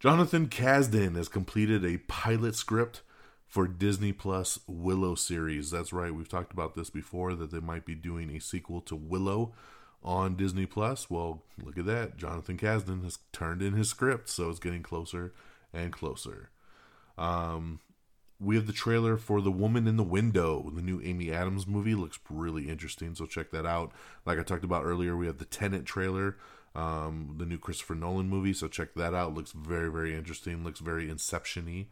Jonathan 0.00 0.48
Kasdan 0.48 1.16
has 1.16 1.28
completed 1.28 1.84
a 1.84 1.98
pilot 1.98 2.54
script 2.54 3.00
for 3.46 3.66
Disney 3.66 4.12
Plus 4.12 4.58
Willow 4.66 5.14
series. 5.14 5.70
That's 5.70 5.92
right, 5.92 6.14
we've 6.14 6.28
talked 6.28 6.52
about 6.52 6.74
this 6.74 6.90
before 6.90 7.34
that 7.34 7.50
they 7.50 7.60
might 7.60 7.86
be 7.86 7.94
doing 7.94 8.30
a 8.30 8.40
sequel 8.40 8.80
to 8.82 8.96
Willow 8.96 9.54
on 10.02 10.36
Disney 10.36 10.66
Plus. 10.66 11.08
Well, 11.08 11.44
look 11.62 11.78
at 11.78 11.86
that. 11.86 12.16
Jonathan 12.16 12.58
Kasdan 12.58 13.02
has 13.04 13.18
turned 13.32 13.62
in 13.62 13.72
his 13.72 13.88
script, 13.88 14.28
so 14.28 14.50
it's 14.50 14.58
getting 14.58 14.82
closer 14.82 15.32
and 15.72 15.92
closer. 15.92 16.50
Um, 17.16 17.80
we 18.44 18.56
have 18.56 18.66
the 18.66 18.72
trailer 18.72 19.16
for 19.16 19.40
The 19.40 19.50
Woman 19.50 19.86
in 19.86 19.96
the 19.96 20.02
Window, 20.02 20.70
the 20.74 20.82
new 20.82 21.00
Amy 21.02 21.32
Adams 21.32 21.66
movie. 21.66 21.94
Looks 21.94 22.18
really 22.28 22.68
interesting, 22.68 23.14
so 23.14 23.26
check 23.26 23.50
that 23.50 23.66
out. 23.66 23.92
Like 24.26 24.38
I 24.38 24.42
talked 24.42 24.64
about 24.64 24.84
earlier, 24.84 25.16
we 25.16 25.26
have 25.26 25.38
the 25.38 25.44
Tenet 25.44 25.84
trailer 25.84 26.36
um, 26.74 27.36
the 27.38 27.46
new 27.46 27.58
Christopher 27.58 27.94
Nolan 27.94 28.28
movie. 28.28 28.52
So 28.52 28.68
check 28.68 28.94
that 28.94 29.14
out. 29.14 29.34
Looks 29.34 29.52
very, 29.52 29.90
very 29.90 30.14
interesting. 30.14 30.64
Looks 30.64 30.80
very 30.80 31.08
Inception 31.08 31.66
y. 31.66 31.86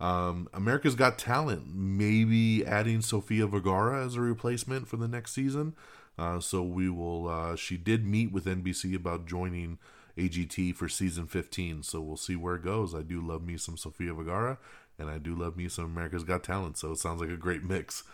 Um, 0.00 0.48
America's 0.52 0.96
Got 0.96 1.18
Talent, 1.18 1.74
maybe 1.74 2.66
adding 2.66 3.02
Sofia 3.02 3.46
Vergara 3.46 4.04
as 4.04 4.16
a 4.16 4.20
replacement 4.20 4.88
for 4.88 4.96
the 4.96 5.06
next 5.06 5.32
season. 5.32 5.74
Uh, 6.18 6.40
so 6.40 6.62
we 6.62 6.88
will. 6.88 7.28
Uh, 7.28 7.56
she 7.56 7.76
did 7.76 8.04
meet 8.04 8.32
with 8.32 8.44
NBC 8.44 8.94
about 8.96 9.26
joining 9.26 9.78
AGT 10.18 10.74
for 10.74 10.88
season 10.88 11.26
15. 11.26 11.82
So 11.84 12.00
we'll 12.00 12.16
see 12.16 12.36
where 12.36 12.56
it 12.56 12.64
goes. 12.64 12.94
I 12.94 13.02
do 13.02 13.20
love 13.20 13.42
me 13.42 13.56
some 13.56 13.76
Sofia 13.76 14.12
Vergara, 14.12 14.58
and 14.98 15.10
I 15.10 15.18
do 15.18 15.34
love 15.34 15.56
me 15.56 15.68
some 15.68 15.84
America's 15.84 16.24
Got 16.24 16.44
Talent. 16.44 16.78
So 16.78 16.92
it 16.92 16.98
sounds 16.98 17.20
like 17.20 17.30
a 17.30 17.36
great 17.36 17.62
mix 17.64 18.04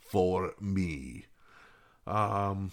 for 0.00 0.54
me. 0.60 1.26
Um, 2.06 2.72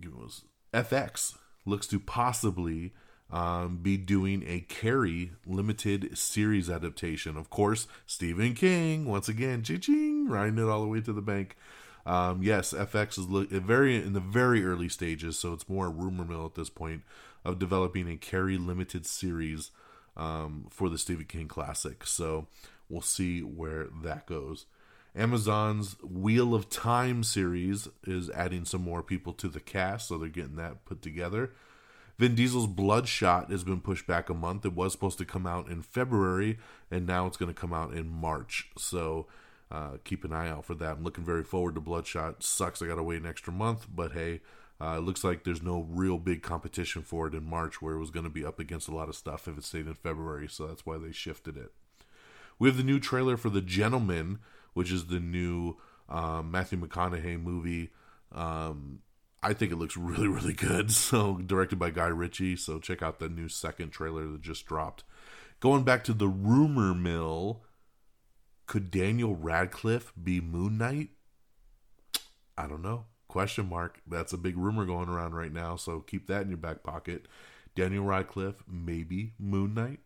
give 0.00 0.12
us 0.24 0.42
FX 0.72 1.36
looks 1.66 1.86
to 1.88 2.00
possibly 2.00 2.92
um, 3.30 3.78
be 3.82 3.96
doing 3.96 4.42
a 4.46 4.60
Carrie 4.60 5.32
limited 5.46 6.16
series 6.16 6.70
adaptation. 6.70 7.36
Of 7.36 7.50
course, 7.50 7.86
Stephen 8.06 8.54
King 8.54 9.04
once 9.04 9.28
again, 9.28 9.62
ching 9.62 10.28
riding 10.28 10.58
it 10.58 10.68
all 10.68 10.80
the 10.80 10.88
way 10.88 11.00
to 11.02 11.12
the 11.12 11.22
bank. 11.22 11.56
Um, 12.06 12.42
yes, 12.42 12.72
FX 12.72 13.18
is 13.18 13.28
look, 13.28 13.50
very 13.50 13.96
in 13.96 14.14
the 14.14 14.20
very 14.20 14.64
early 14.64 14.88
stages, 14.88 15.38
so 15.38 15.52
it's 15.52 15.68
more 15.68 15.90
rumor 15.90 16.24
mill 16.24 16.46
at 16.46 16.54
this 16.54 16.70
point 16.70 17.02
of 17.44 17.58
developing 17.58 18.08
a 18.08 18.16
Carrie 18.16 18.56
limited 18.56 19.04
series 19.04 19.70
um, 20.18 20.66
for 20.70 20.88
the 20.88 20.98
Stephen 20.98 21.24
King 21.24 21.48
classic. 21.48 22.04
So 22.06 22.48
we'll 22.88 23.00
see 23.00 23.40
where 23.40 23.86
that 24.02 24.26
goes. 24.26 24.66
Amazon's 25.16 25.96
Wheel 26.02 26.54
of 26.54 26.68
Time 26.68 27.24
series 27.24 27.88
is 28.06 28.30
adding 28.30 28.64
some 28.64 28.82
more 28.82 29.02
people 29.02 29.32
to 29.34 29.48
the 29.48 29.60
cast, 29.60 30.08
so 30.08 30.18
they're 30.18 30.28
getting 30.28 30.56
that 30.56 30.84
put 30.84 31.02
together. 31.02 31.50
Vin 32.18 32.34
Diesel's 32.34 32.66
Bloodshot 32.66 33.50
has 33.50 33.64
been 33.64 33.80
pushed 33.80 34.06
back 34.06 34.28
a 34.28 34.34
month. 34.34 34.66
It 34.66 34.74
was 34.74 34.92
supposed 34.92 35.18
to 35.18 35.24
come 35.24 35.46
out 35.46 35.68
in 35.68 35.82
February, 35.82 36.58
and 36.90 37.06
now 37.06 37.26
it's 37.26 37.36
going 37.36 37.52
to 37.52 37.58
come 37.58 37.72
out 37.72 37.94
in 37.94 38.08
March. 38.08 38.68
So 38.76 39.26
uh, 39.70 39.98
keep 40.04 40.24
an 40.24 40.32
eye 40.32 40.48
out 40.48 40.64
for 40.64 40.74
that. 40.74 40.96
I'm 40.96 41.04
looking 41.04 41.24
very 41.24 41.44
forward 41.44 41.76
to 41.76 41.80
Bloodshot. 41.80 42.42
Sucks 42.42 42.82
I 42.82 42.86
got 42.86 42.96
to 42.96 43.02
wait 43.02 43.20
an 43.20 43.28
extra 43.28 43.52
month, 43.52 43.86
but 43.92 44.12
hey, 44.12 44.40
Uh, 44.80 44.96
it 44.98 45.00
looks 45.00 45.24
like 45.24 45.42
there's 45.42 45.62
no 45.62 45.86
real 45.90 46.18
big 46.18 46.42
competition 46.42 47.02
for 47.02 47.26
it 47.26 47.34
in 47.34 47.44
March, 47.44 47.82
where 47.82 47.94
it 47.94 48.00
was 48.00 48.10
going 48.10 48.24
to 48.24 48.30
be 48.30 48.44
up 48.44 48.60
against 48.60 48.88
a 48.88 48.94
lot 48.94 49.08
of 49.08 49.16
stuff 49.16 49.48
if 49.48 49.58
it 49.58 49.64
stayed 49.64 49.86
in 49.86 49.94
February. 49.94 50.48
So 50.48 50.66
that's 50.66 50.86
why 50.86 50.98
they 50.98 51.10
shifted 51.10 51.56
it. 51.56 51.72
We 52.58 52.68
have 52.68 52.76
the 52.76 52.84
new 52.84 53.00
trailer 53.00 53.36
for 53.36 53.50
The 53.50 53.60
Gentlemen, 53.60 54.38
which 54.74 54.92
is 54.92 55.06
the 55.06 55.20
new 55.20 55.76
um, 56.08 56.50
Matthew 56.50 56.78
McConaughey 56.78 57.42
movie. 57.42 57.90
Um, 58.32 59.00
I 59.42 59.52
think 59.52 59.72
it 59.72 59.76
looks 59.76 59.96
really, 59.96 60.28
really 60.28 60.54
good. 60.54 60.90
So, 60.92 61.38
directed 61.38 61.78
by 61.78 61.90
Guy 61.90 62.06
Ritchie. 62.06 62.56
So, 62.56 62.78
check 62.78 63.02
out 63.02 63.18
the 63.18 63.28
new 63.28 63.48
second 63.48 63.90
trailer 63.90 64.26
that 64.28 64.42
just 64.42 64.66
dropped. 64.66 65.04
Going 65.60 65.82
back 65.82 66.04
to 66.04 66.12
the 66.12 66.28
rumor 66.28 66.94
mill, 66.94 67.62
could 68.66 68.90
Daniel 68.92 69.34
Radcliffe 69.34 70.12
be 70.20 70.40
Moon 70.40 70.78
Knight? 70.78 71.10
I 72.56 72.68
don't 72.68 72.82
know. 72.82 73.06
Question 73.28 73.68
mark. 73.68 74.00
That's 74.06 74.32
a 74.32 74.38
big 74.38 74.56
rumor 74.56 74.84
going 74.84 75.08
around 75.08 75.34
right 75.34 75.52
now. 75.52 75.76
So, 75.76 76.00
keep 76.00 76.26
that 76.28 76.42
in 76.42 76.48
your 76.48 76.58
back 76.58 76.82
pocket. 76.82 77.26
Daniel 77.74 78.04
Radcliffe, 78.04 78.64
maybe 78.66 79.32
Moon 79.38 79.74
Knight. 79.74 80.00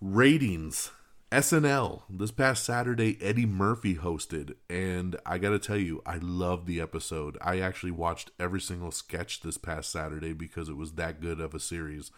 Ratings. 0.00 0.90
SNL 1.30 2.04
this 2.08 2.30
past 2.30 2.64
Saturday, 2.64 3.18
Eddie 3.20 3.44
Murphy 3.44 3.96
hosted, 3.96 4.54
and 4.70 5.14
I 5.26 5.36
gotta 5.36 5.58
tell 5.58 5.76
you, 5.76 6.00
I 6.06 6.16
love 6.16 6.64
the 6.64 6.80
episode. 6.80 7.36
I 7.42 7.60
actually 7.60 7.90
watched 7.90 8.30
every 8.40 8.62
single 8.62 8.90
sketch 8.90 9.42
this 9.42 9.58
past 9.58 9.92
Saturday 9.92 10.32
because 10.32 10.70
it 10.70 10.76
was 10.76 10.92
that 10.92 11.20
good 11.20 11.38
of 11.38 11.54
a 11.54 11.60
series. 11.60 12.10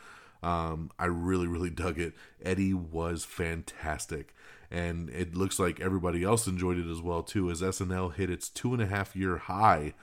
Um, 0.45 0.93
I 0.97 1.07
really, 1.07 1.49
really 1.49 1.71
dug 1.85 1.99
it. 1.99 2.15
Eddie 2.41 2.73
was 2.73 3.25
fantastic, 3.25 4.33
and 4.71 5.11
it 5.11 5.35
looks 5.35 5.59
like 5.59 5.81
everybody 5.81 6.23
else 6.23 6.47
enjoyed 6.47 6.79
it 6.79 6.91
as 6.91 7.01
well 7.01 7.23
too. 7.23 7.51
As 7.51 7.61
SNL 7.61 8.15
hit 8.15 8.31
its 8.31 8.49
two 8.49 8.73
and 8.73 8.83
a 8.83 8.87
half 8.87 9.17
year 9.17 9.39
high 9.39 9.95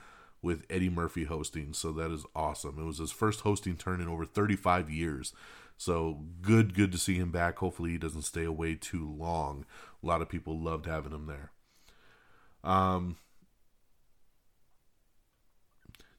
with 0.41 0.65
Eddie 0.69 0.89
Murphy 0.89 1.23
hosting, 1.23 1.73
so 1.73 1.91
that 1.93 2.11
is 2.11 2.25
awesome. 2.35 2.77
It 2.79 2.85
was 2.85 2.97
his 2.97 3.11
first 3.11 3.41
hosting 3.41 3.77
turn 3.77 4.01
in 4.01 4.07
over 4.07 4.25
35 4.25 4.89
years. 4.89 5.33
So 5.77 6.25
good, 6.41 6.73
good 6.73 6.91
to 6.91 6.97
see 6.97 7.15
him 7.15 7.31
back. 7.31 7.59
Hopefully, 7.59 7.91
he 7.91 7.97
doesn't 7.97 8.23
stay 8.23 8.43
away 8.43 8.75
too 8.75 9.09
long. 9.09 9.65
A 10.03 10.05
lot 10.05 10.21
of 10.21 10.29
people 10.29 10.59
loved 10.59 10.87
having 10.87 11.11
him 11.11 11.27
there. 11.27 11.51
Um, 12.63 13.17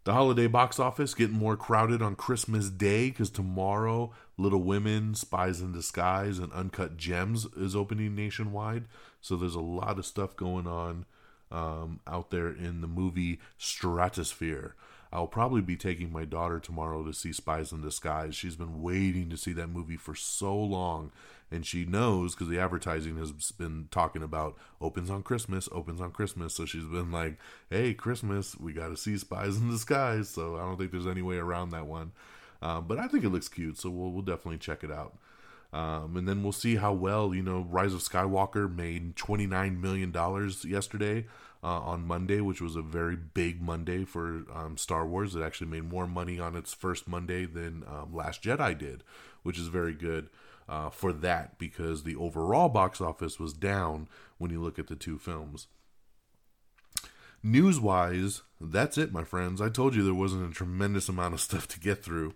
the 0.04 0.14
holiday 0.14 0.46
box 0.46 0.78
office 0.78 1.12
getting 1.12 1.36
more 1.36 1.56
crowded 1.56 2.00
on 2.00 2.14
Christmas 2.14 2.70
Day 2.70 3.10
because 3.10 3.30
tomorrow, 3.30 4.12
Little 4.38 4.62
Women, 4.62 5.14
Spies 5.14 5.60
in 5.60 5.72
Disguise, 5.72 6.38
and 6.38 6.52
Uncut 6.52 6.96
Gems 6.96 7.44
is 7.56 7.76
opening 7.76 8.14
nationwide. 8.14 8.84
So 9.20 9.36
there's 9.36 9.56
a 9.56 9.60
lot 9.60 9.98
of 9.98 10.06
stuff 10.06 10.36
going 10.36 10.66
on 10.66 11.04
um, 11.50 12.00
out 12.06 12.30
there 12.30 12.48
in 12.48 12.80
the 12.80 12.86
movie 12.86 13.40
stratosphere. 13.58 14.74
I'll 15.12 15.26
probably 15.26 15.62
be 15.62 15.76
taking 15.76 16.12
my 16.12 16.24
daughter 16.24 16.60
tomorrow 16.60 17.02
to 17.04 17.14
see 17.14 17.32
Spies 17.32 17.72
in 17.72 17.80
Disguise. 17.80 18.34
She's 18.34 18.56
been 18.56 18.82
waiting 18.82 19.30
to 19.30 19.36
see 19.36 19.52
that 19.54 19.68
movie 19.68 19.96
for 19.96 20.14
so 20.14 20.54
long, 20.54 21.12
and 21.50 21.64
she 21.64 21.86
knows 21.86 22.34
because 22.34 22.48
the 22.48 22.58
advertising 22.58 23.16
has 23.16 23.32
been 23.52 23.88
talking 23.90 24.22
about 24.22 24.56
opens 24.82 25.08
on 25.08 25.22
Christmas, 25.22 25.68
opens 25.72 26.00
on 26.00 26.10
Christmas. 26.10 26.54
So 26.54 26.66
she's 26.66 26.84
been 26.84 27.10
like, 27.10 27.38
"Hey, 27.70 27.94
Christmas, 27.94 28.54
we 28.58 28.74
got 28.74 28.88
to 28.88 28.98
see 28.98 29.16
Spies 29.16 29.56
in 29.56 29.70
Disguise." 29.70 30.28
So 30.28 30.56
I 30.56 30.60
don't 30.60 30.76
think 30.76 30.92
there's 30.92 31.06
any 31.06 31.22
way 31.22 31.38
around 31.38 31.70
that 31.70 31.86
one, 31.86 32.12
um, 32.62 32.86
but 32.86 32.98
I 32.98 33.08
think 33.08 33.24
it 33.24 33.30
looks 33.30 33.48
cute. 33.48 33.78
So 33.78 33.90
we'll 33.90 34.10
we'll 34.10 34.22
definitely 34.22 34.58
check 34.58 34.84
it 34.84 34.90
out. 34.90 35.16
Um, 35.70 36.16
and 36.16 36.26
then 36.26 36.42
we'll 36.42 36.52
see 36.52 36.76
how 36.76 36.94
well 36.94 37.34
you 37.34 37.42
know 37.42 37.66
Rise 37.68 37.94
of 37.94 38.00
Skywalker 38.00 38.74
made 38.74 39.16
twenty 39.16 39.46
nine 39.46 39.80
million 39.80 40.10
dollars 40.10 40.64
yesterday 40.64 41.26
uh, 41.62 41.80
on 41.80 42.06
Monday, 42.06 42.40
which 42.40 42.60
was 42.60 42.76
a 42.76 42.82
very 42.82 43.16
big 43.16 43.60
Monday 43.60 44.04
for 44.04 44.44
um, 44.54 44.76
Star 44.76 45.06
Wars. 45.06 45.34
It 45.34 45.42
actually 45.42 45.68
made 45.68 45.84
more 45.84 46.06
money 46.06 46.38
on 46.38 46.56
its 46.56 46.72
first 46.72 47.08
Monday 47.08 47.44
than 47.44 47.84
um, 47.86 48.14
Last 48.14 48.42
Jedi 48.42 48.78
did, 48.78 49.02
which 49.42 49.58
is 49.58 49.68
very 49.68 49.94
good 49.94 50.28
uh, 50.68 50.90
for 50.90 51.12
that 51.12 51.58
because 51.58 52.02
the 52.02 52.16
overall 52.16 52.68
box 52.68 53.00
office 53.00 53.40
was 53.40 53.52
down 53.52 54.08
when 54.38 54.50
you 54.50 54.60
look 54.60 54.78
at 54.78 54.86
the 54.86 54.96
two 54.96 55.18
films. 55.18 55.66
News 57.42 57.78
wise, 57.80 58.42
that's 58.60 58.98
it, 58.98 59.12
my 59.12 59.24
friends. 59.24 59.60
I 59.60 59.68
told 59.68 59.94
you 59.94 60.02
there 60.02 60.14
wasn't 60.14 60.50
a 60.50 60.54
tremendous 60.54 61.08
amount 61.08 61.34
of 61.34 61.40
stuff 61.40 61.68
to 61.68 61.80
get 61.80 62.02
through. 62.02 62.34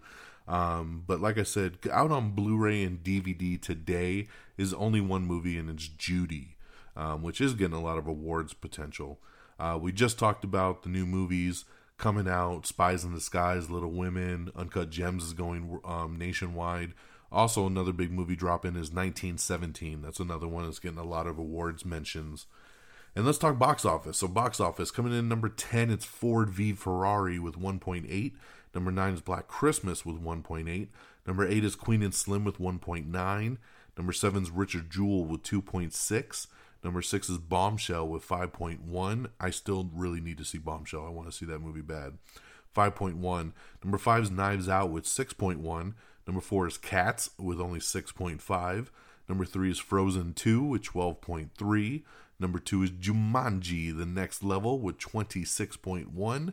Um, 0.48 1.04
but 1.06 1.20
like 1.20 1.38
I 1.38 1.44
said, 1.44 1.78
out 1.90 2.10
on 2.10 2.32
Blu 2.32 2.56
ray 2.56 2.82
and 2.82 3.02
DVD 3.02 3.60
today 3.60 4.28
is 4.56 4.74
only 4.74 5.00
one 5.00 5.24
movie, 5.24 5.56
and 5.56 5.70
it's 5.70 5.86
Judy 5.86 6.56
um, 6.96 7.22
which 7.22 7.40
is 7.40 7.54
getting 7.54 7.76
a 7.76 7.82
lot 7.82 7.98
of 7.98 8.06
awards 8.06 8.52
potential. 8.52 9.18
Uh, 9.58 9.78
we 9.80 9.92
just 9.92 10.18
talked 10.18 10.44
about 10.44 10.82
the 10.82 10.88
new 10.88 11.06
movies 11.06 11.64
coming 11.98 12.28
out 12.28 12.66
Spies 12.66 13.04
in 13.04 13.14
Disguise, 13.14 13.70
Little 13.70 13.90
Women, 13.90 14.50
Uncut 14.56 14.90
Gems 14.90 15.24
is 15.24 15.32
going 15.32 15.80
um, 15.84 16.16
nationwide. 16.18 16.94
Also, 17.30 17.66
another 17.66 17.92
big 17.92 18.12
movie 18.12 18.36
drop 18.36 18.64
in 18.64 18.72
is 18.72 18.92
1917. 18.92 20.02
That's 20.02 20.20
another 20.20 20.48
one 20.48 20.64
that's 20.64 20.78
getting 20.78 20.98
a 20.98 21.04
lot 21.04 21.26
of 21.26 21.38
awards 21.38 21.84
mentions. 21.84 22.46
And 23.14 23.26
let's 23.26 23.38
talk 23.38 23.58
box 23.58 23.84
office. 23.84 24.18
So, 24.18 24.28
box 24.28 24.58
office 24.58 24.90
coming 24.90 25.12
in 25.12 25.28
number 25.28 25.48
10, 25.48 25.90
it's 25.90 26.04
Ford 26.04 26.50
v 26.50 26.72
Ferrari 26.72 27.38
with 27.38 27.58
1.8. 27.60 28.32
Number 28.74 28.90
9 28.90 29.14
is 29.14 29.20
Black 29.20 29.48
Christmas 29.48 30.06
with 30.06 30.22
1.8. 30.22 30.88
Number 31.26 31.46
8 31.46 31.64
is 31.64 31.74
Queen 31.74 32.02
and 32.02 32.14
Slim 32.14 32.44
with 32.44 32.58
1.9. 32.58 33.58
Number 33.98 34.12
7 34.12 34.42
is 34.42 34.50
Richard 34.50 34.90
Jewell 34.90 35.26
with 35.26 35.42
2.6. 35.42 36.46
Number 36.84 37.02
six 37.02 37.28
is 37.28 37.38
Bombshell 37.38 38.08
with 38.08 38.26
5.1. 38.26 39.30
I 39.38 39.50
still 39.50 39.88
really 39.94 40.20
need 40.20 40.38
to 40.38 40.44
see 40.44 40.58
Bombshell. 40.58 41.06
I 41.06 41.10
want 41.10 41.30
to 41.30 41.36
see 41.36 41.46
that 41.46 41.60
movie 41.60 41.80
bad. 41.80 42.18
5.1. 42.76 43.52
Number 43.84 43.98
five 43.98 44.24
is 44.24 44.30
Knives 44.30 44.68
Out 44.68 44.90
with 44.90 45.04
6.1. 45.04 45.94
Number 46.26 46.40
four 46.40 46.66
is 46.66 46.78
Cats 46.78 47.30
with 47.38 47.60
only 47.60 47.78
6.5. 47.78 48.88
Number 49.28 49.44
three 49.44 49.70
is 49.70 49.78
Frozen 49.78 50.34
2 50.34 50.62
with 50.62 50.82
12.3. 50.82 52.02
Number 52.42 52.58
two 52.58 52.82
is 52.82 52.90
Jumanji, 52.90 53.96
the 53.96 54.04
next 54.04 54.42
level 54.42 54.80
with 54.80 54.98
26.1. 54.98 56.52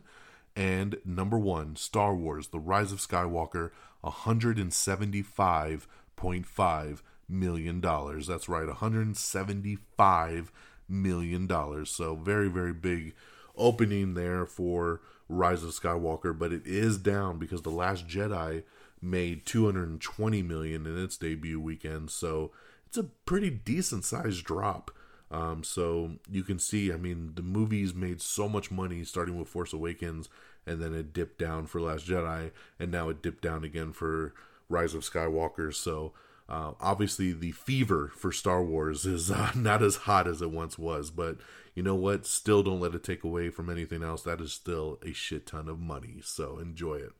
And 0.54 0.98
number 1.04 1.36
one, 1.36 1.74
Star 1.74 2.14
Wars, 2.14 2.46
The 2.48 2.60
Rise 2.60 2.92
of 2.92 3.00
Skywalker, 3.00 3.72
175.5 4.04 7.02
million 7.28 7.80
dollars. 7.80 8.28
That's 8.28 8.48
right, 8.48 8.68
175 8.68 10.52
million 10.88 11.48
dollars. 11.48 11.90
So 11.90 12.14
very 12.14 12.48
very 12.48 12.72
big 12.72 13.14
opening 13.56 14.14
there 14.14 14.46
for 14.46 15.00
Rise 15.28 15.64
of 15.64 15.70
Skywalker, 15.70 16.38
but 16.38 16.52
it 16.52 16.64
is 16.64 16.98
down 16.98 17.38
because 17.38 17.62
The 17.62 17.70
Last 17.70 18.06
Jedi 18.06 18.62
made 19.02 19.44
220 19.44 20.42
million 20.42 20.86
in 20.86 21.02
its 21.02 21.16
debut 21.16 21.60
weekend. 21.60 22.10
So 22.10 22.52
it's 22.86 22.96
a 22.96 23.04
pretty 23.04 23.50
decent 23.50 24.04
sized 24.04 24.44
drop. 24.44 24.92
Um, 25.30 25.62
so 25.62 26.16
you 26.30 26.42
can 26.42 26.58
see, 26.58 26.92
I 26.92 26.96
mean, 26.96 27.32
the 27.36 27.42
movies 27.42 27.94
made 27.94 28.20
so 28.20 28.48
much 28.48 28.70
money 28.70 29.04
starting 29.04 29.38
with 29.38 29.48
Force 29.48 29.72
Awakens, 29.72 30.28
and 30.66 30.82
then 30.82 30.92
it 30.92 31.12
dipped 31.12 31.38
down 31.38 31.66
for 31.66 31.80
Last 31.80 32.06
Jedi, 32.06 32.50
and 32.78 32.90
now 32.90 33.08
it 33.08 33.22
dipped 33.22 33.42
down 33.42 33.64
again 33.64 33.92
for 33.92 34.34
Rise 34.68 34.94
of 34.94 35.02
Skywalker. 35.02 35.72
So 35.72 36.12
uh, 36.48 36.72
obviously, 36.80 37.32
the 37.32 37.52
fever 37.52 38.10
for 38.16 38.32
Star 38.32 38.62
Wars 38.62 39.06
is 39.06 39.30
uh, 39.30 39.52
not 39.54 39.82
as 39.82 39.96
hot 39.96 40.26
as 40.26 40.42
it 40.42 40.50
once 40.50 40.76
was, 40.76 41.10
but 41.10 41.36
you 41.74 41.82
know 41.82 41.94
what? 41.94 42.26
Still, 42.26 42.64
don't 42.64 42.80
let 42.80 42.94
it 42.94 43.04
take 43.04 43.22
away 43.22 43.50
from 43.50 43.70
anything 43.70 44.02
else. 44.02 44.22
That 44.22 44.40
is 44.40 44.52
still 44.52 44.98
a 45.06 45.12
shit 45.12 45.46
ton 45.46 45.68
of 45.68 45.78
money, 45.78 46.18
so 46.22 46.58
enjoy 46.58 46.96
it. 46.96 47.12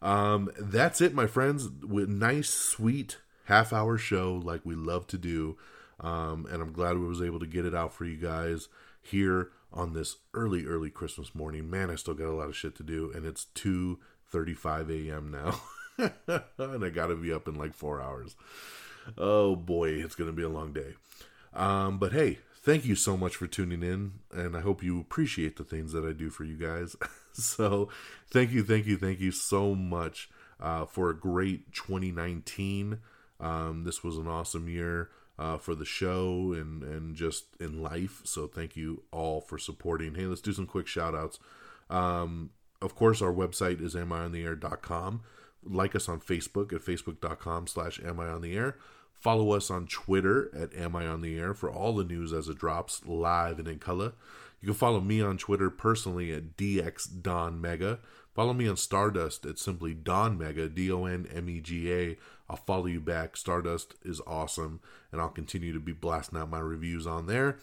Um, 0.00 0.50
that's 0.58 1.02
it, 1.02 1.12
my 1.12 1.26
friends. 1.26 1.68
With 1.86 2.08
nice, 2.08 2.48
sweet 2.48 3.18
half 3.44 3.72
hour 3.72 3.98
show 3.98 4.40
like 4.42 4.62
we 4.64 4.74
love 4.74 5.06
to 5.08 5.18
do, 5.18 5.58
um, 6.00 6.46
and 6.50 6.62
I'm 6.62 6.72
glad 6.72 6.98
we 6.98 7.06
was 7.06 7.22
able 7.22 7.40
to 7.40 7.46
get 7.46 7.64
it 7.64 7.74
out 7.74 7.92
for 7.92 8.04
you 8.04 8.16
guys 8.16 8.68
here 9.02 9.50
on 9.72 9.92
this 9.92 10.16
early, 10.34 10.64
early 10.64 10.90
Christmas 10.90 11.34
morning. 11.34 11.68
Man, 11.68 11.90
I 11.90 11.96
still 11.96 12.14
got 12.14 12.28
a 12.28 12.34
lot 12.34 12.48
of 12.48 12.56
shit 12.56 12.76
to 12.76 12.82
do, 12.82 13.12
and 13.14 13.26
it's 13.26 13.46
two 13.54 13.98
thirty-five 14.30 14.90
a.m. 14.90 15.30
now. 15.30 15.60
and 16.58 16.84
I 16.84 16.90
gotta 16.90 17.16
be 17.16 17.32
up 17.32 17.48
in 17.48 17.54
like 17.54 17.74
four 17.74 18.00
hours. 18.00 18.36
Oh 19.16 19.56
boy, 19.56 19.90
it's 19.90 20.14
gonna 20.14 20.32
be 20.32 20.42
a 20.42 20.48
long 20.48 20.72
day. 20.72 20.94
Um, 21.54 21.98
but 21.98 22.12
hey, 22.12 22.38
thank 22.62 22.84
you 22.84 22.94
so 22.94 23.16
much 23.16 23.36
for 23.36 23.46
tuning 23.46 23.82
in, 23.82 24.12
and 24.32 24.56
I 24.56 24.60
hope 24.60 24.82
you 24.82 25.00
appreciate 25.00 25.56
the 25.56 25.64
things 25.64 25.92
that 25.92 26.04
I 26.04 26.12
do 26.12 26.30
for 26.30 26.44
you 26.44 26.56
guys. 26.56 26.96
so, 27.32 27.88
thank 28.30 28.52
you, 28.52 28.62
thank 28.62 28.86
you, 28.86 28.96
thank 28.96 29.20
you 29.20 29.32
so 29.32 29.74
much 29.74 30.28
uh, 30.60 30.84
for 30.84 31.10
a 31.10 31.16
great 31.16 31.72
2019. 31.72 32.98
Um, 33.40 33.84
this 33.84 34.02
was 34.02 34.18
an 34.18 34.26
awesome 34.26 34.68
year 34.68 35.10
uh, 35.38 35.58
for 35.58 35.74
the 35.74 35.84
show 35.84 36.52
and 36.52 36.82
and 36.82 37.14
just 37.14 37.56
in 37.60 37.82
life. 37.82 38.20
So, 38.24 38.46
thank 38.46 38.76
you 38.76 39.02
all 39.10 39.40
for 39.40 39.58
supporting. 39.58 40.14
Hey, 40.14 40.26
let's 40.26 40.40
do 40.40 40.52
some 40.52 40.66
quick 40.66 40.86
shout 40.86 41.14
outs. 41.14 41.38
Um, 41.90 42.50
of 42.80 42.94
course, 42.94 43.22
our 43.22 43.32
website 43.32 43.82
is 43.82 43.94
amiontheair.com 43.94 45.22
like 45.64 45.94
us 45.94 46.08
on 46.08 46.20
Facebook 46.20 46.72
at 46.72 46.80
facebook.com 46.80 47.66
slash 47.66 48.00
am 48.04 48.20
I 48.20 48.28
on 48.28 48.42
the 48.42 48.56
air. 48.56 48.76
Follow 49.18 49.52
us 49.52 49.70
on 49.70 49.86
Twitter 49.86 50.50
at 50.56 50.72
Am 50.74 50.94
I 50.94 51.06
on 51.06 51.22
the 51.22 51.38
Air 51.38 51.52
for 51.52 51.70
all 51.70 51.94
the 51.96 52.04
news 52.04 52.32
as 52.32 52.48
it 52.48 52.58
drops 52.58 53.04
live 53.04 53.58
and 53.58 53.66
in 53.66 53.80
color. 53.80 54.12
You 54.60 54.66
can 54.66 54.74
follow 54.74 55.00
me 55.00 55.20
on 55.20 55.38
Twitter 55.38 55.70
personally 55.70 56.32
at 56.32 56.56
DX 56.56 57.22
Don 57.22 57.60
Mega. 57.60 57.98
Follow 58.38 58.52
me 58.52 58.68
on 58.68 58.76
Stardust 58.76 59.44
at 59.46 59.58
simply 59.58 59.94
Don 59.94 60.38
Mega, 60.38 60.68
D 60.68 60.92
O 60.92 61.06
N 61.06 61.26
M 61.34 61.48
E 61.48 61.60
G 61.60 61.92
A. 61.92 62.16
I'll 62.48 62.54
follow 62.54 62.86
you 62.86 63.00
back. 63.00 63.36
Stardust 63.36 63.96
is 64.04 64.20
awesome, 64.28 64.78
and 65.10 65.20
I'll 65.20 65.28
continue 65.28 65.72
to 65.72 65.80
be 65.80 65.90
blasting 65.92 66.38
out 66.38 66.48
my 66.48 66.60
reviews 66.60 67.04
on 67.04 67.26
there. 67.26 67.56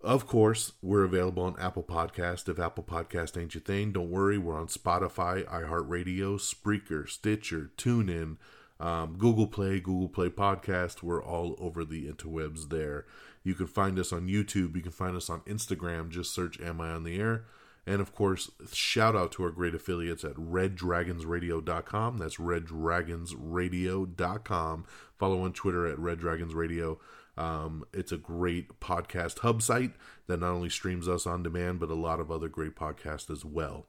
Of 0.00 0.28
course, 0.28 0.74
we're 0.82 1.02
available 1.02 1.42
on 1.42 1.58
Apple 1.58 1.82
Podcast. 1.82 2.48
If 2.48 2.60
Apple 2.60 2.84
Podcast 2.84 3.36
ain't 3.36 3.56
your 3.56 3.60
thing, 3.60 3.90
don't 3.90 4.08
worry. 4.08 4.38
We're 4.38 4.56
on 4.56 4.68
Spotify, 4.68 5.44
iHeartRadio, 5.46 6.38
Spreaker, 6.38 7.08
Stitcher, 7.08 7.72
TuneIn, 7.76 8.36
um, 8.78 9.16
Google 9.18 9.48
Play, 9.48 9.80
Google 9.80 10.08
Play 10.08 10.28
Podcast. 10.28 11.02
We're 11.02 11.24
all 11.24 11.56
over 11.58 11.84
the 11.84 12.06
interwebs 12.06 12.68
there. 12.68 13.04
You 13.42 13.54
can 13.54 13.66
find 13.66 13.98
us 13.98 14.12
on 14.12 14.28
YouTube. 14.28 14.76
You 14.76 14.82
can 14.82 14.92
find 14.92 15.16
us 15.16 15.28
on 15.28 15.40
Instagram. 15.40 16.10
Just 16.10 16.32
search 16.32 16.60
Am 16.60 16.80
I 16.80 16.90
on 16.90 17.02
the 17.02 17.18
Air? 17.18 17.46
And 17.86 18.00
of 18.00 18.14
course, 18.14 18.50
shout 18.72 19.14
out 19.14 19.32
to 19.32 19.42
our 19.44 19.50
great 19.50 19.74
affiliates 19.74 20.24
at 20.24 20.34
reddragonsradio.com. 20.34 22.18
That's 22.18 22.36
reddragonsradio.com. 22.36 24.86
Follow 25.16 25.42
on 25.42 25.52
Twitter 25.52 25.86
at 25.86 25.98
reddragonsradio. 25.98 26.98
Um, 27.38 27.84
it's 27.92 28.12
a 28.12 28.16
great 28.16 28.80
podcast 28.80 29.40
hub 29.40 29.60
site 29.62 29.92
that 30.26 30.40
not 30.40 30.52
only 30.52 30.70
streams 30.70 31.06
us 31.06 31.26
on 31.26 31.42
demand, 31.42 31.80
but 31.80 31.90
a 31.90 31.94
lot 31.94 32.18
of 32.18 32.30
other 32.30 32.48
great 32.48 32.74
podcasts 32.74 33.30
as 33.30 33.44
well. 33.44 33.84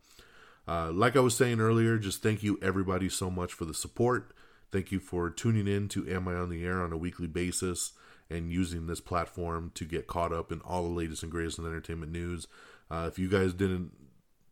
Uh, 0.67 0.91
like 0.91 1.15
I 1.15 1.21
was 1.21 1.35
saying 1.35 1.61
earlier, 1.61 1.97
just 1.97 2.21
thank 2.21 2.43
you 2.43 2.59
everybody 2.61 3.09
so 3.09 3.31
much 3.31 3.53
for 3.53 3.65
the 3.65 3.73
support. 3.73 4.33
Thank 4.71 4.91
you 4.91 4.99
for 4.99 5.29
tuning 5.29 5.67
in 5.67 5.87
to 5.89 6.09
Am 6.09 6.27
I 6.27 6.35
on 6.35 6.49
the 6.49 6.65
Air 6.65 6.83
on 6.83 6.91
a 6.91 6.97
weekly 6.97 7.27
basis 7.27 7.93
and 8.29 8.51
using 8.51 8.87
this 8.87 8.99
platform 8.99 9.71
to 9.75 9.85
get 9.85 10.07
caught 10.07 10.33
up 10.33 10.51
in 10.51 10.59
all 10.61 10.83
the 10.83 10.89
latest 10.89 11.23
and 11.23 11.31
greatest 11.31 11.57
in 11.57 11.65
entertainment 11.65 12.11
news. 12.11 12.47
Uh, 12.89 13.05
if 13.07 13.19
you 13.19 13.29
guys 13.29 13.53
didn't 13.53 13.91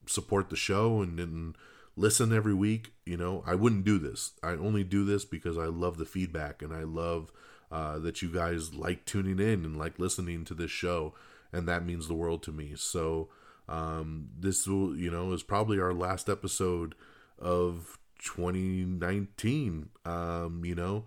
support 0.07 0.49
the 0.49 0.55
show 0.55 1.01
and 1.01 1.17
didn't 1.17 1.55
listen 1.95 2.33
every 2.33 2.53
week, 2.53 2.93
you 3.05 3.17
know, 3.17 3.43
I 3.45 3.55
wouldn't 3.55 3.85
do 3.85 3.97
this. 3.97 4.31
I 4.43 4.51
only 4.51 4.83
do 4.83 5.05
this 5.05 5.25
because 5.25 5.57
I 5.57 5.65
love 5.65 5.97
the 5.97 6.05
feedback 6.05 6.61
and 6.61 6.73
I 6.73 6.83
love 6.83 7.31
uh, 7.71 7.99
that 7.99 8.21
you 8.21 8.29
guys 8.29 8.73
like 8.73 9.05
tuning 9.05 9.39
in 9.39 9.65
and 9.65 9.77
like 9.77 9.99
listening 9.99 10.45
to 10.45 10.53
this 10.53 10.71
show, 10.71 11.13
and 11.51 11.67
that 11.67 11.85
means 11.85 12.07
the 12.07 12.13
world 12.13 12.43
to 12.43 12.51
me. 12.51 12.73
So, 12.75 13.29
um, 13.67 14.29
this 14.37 14.67
will, 14.67 14.95
you 14.95 15.09
know, 15.09 15.31
is 15.33 15.43
probably 15.43 15.79
our 15.79 15.93
last 15.93 16.29
episode 16.29 16.93
of 17.39 17.97
2019. 18.19 19.89
Um, 20.05 20.61
you 20.63 20.75
know, 20.75 21.05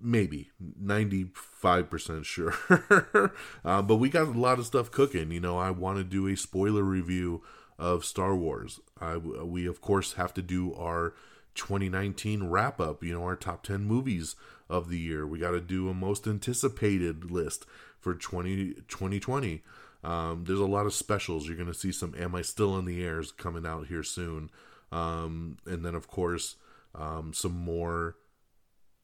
maybe 0.00 0.50
95% 0.82 2.24
sure. 2.24 2.54
uh, 3.64 3.82
but 3.82 3.96
we 3.96 4.08
got 4.08 4.28
a 4.28 4.38
lot 4.38 4.58
of 4.58 4.66
stuff 4.66 4.90
cooking. 4.90 5.30
You 5.30 5.40
know, 5.40 5.58
I 5.58 5.70
want 5.70 5.98
to 5.98 6.04
do 6.04 6.26
a 6.26 6.36
spoiler 6.36 6.82
review 6.82 7.42
of 7.78 8.04
Star 8.04 8.36
Wars. 8.36 8.80
I, 9.00 9.16
we, 9.16 9.66
of 9.66 9.80
course, 9.80 10.14
have 10.14 10.34
to 10.34 10.42
do 10.42 10.74
our 10.74 11.14
2019 11.54 12.44
wrap 12.44 12.80
up, 12.80 13.02
you 13.02 13.14
know, 13.14 13.24
our 13.24 13.36
top 13.36 13.62
10 13.62 13.84
movies 13.84 14.36
of 14.68 14.88
the 14.88 14.98
year. 14.98 15.26
We 15.26 15.38
got 15.38 15.52
to 15.52 15.60
do 15.60 15.88
a 15.88 15.94
most 15.94 16.26
anticipated 16.26 17.30
list 17.30 17.66
for 17.98 18.14
20, 18.14 18.74
2020. 18.88 19.62
Um, 20.02 20.44
there's 20.46 20.60
a 20.60 20.66
lot 20.66 20.86
of 20.86 20.94
specials. 20.94 21.46
You're 21.46 21.56
going 21.56 21.66
to 21.66 21.74
see 21.74 21.92
some 21.92 22.14
Am 22.18 22.34
I 22.34 22.42
Still 22.42 22.78
in 22.78 22.84
the 22.84 23.02
Airs 23.02 23.32
coming 23.32 23.66
out 23.66 23.88
here 23.88 24.02
soon. 24.02 24.50
Um, 24.92 25.58
and 25.66 25.84
then, 25.84 25.94
of 25.94 26.08
course, 26.08 26.56
um, 26.94 27.32
some 27.32 27.52
more 27.52 28.16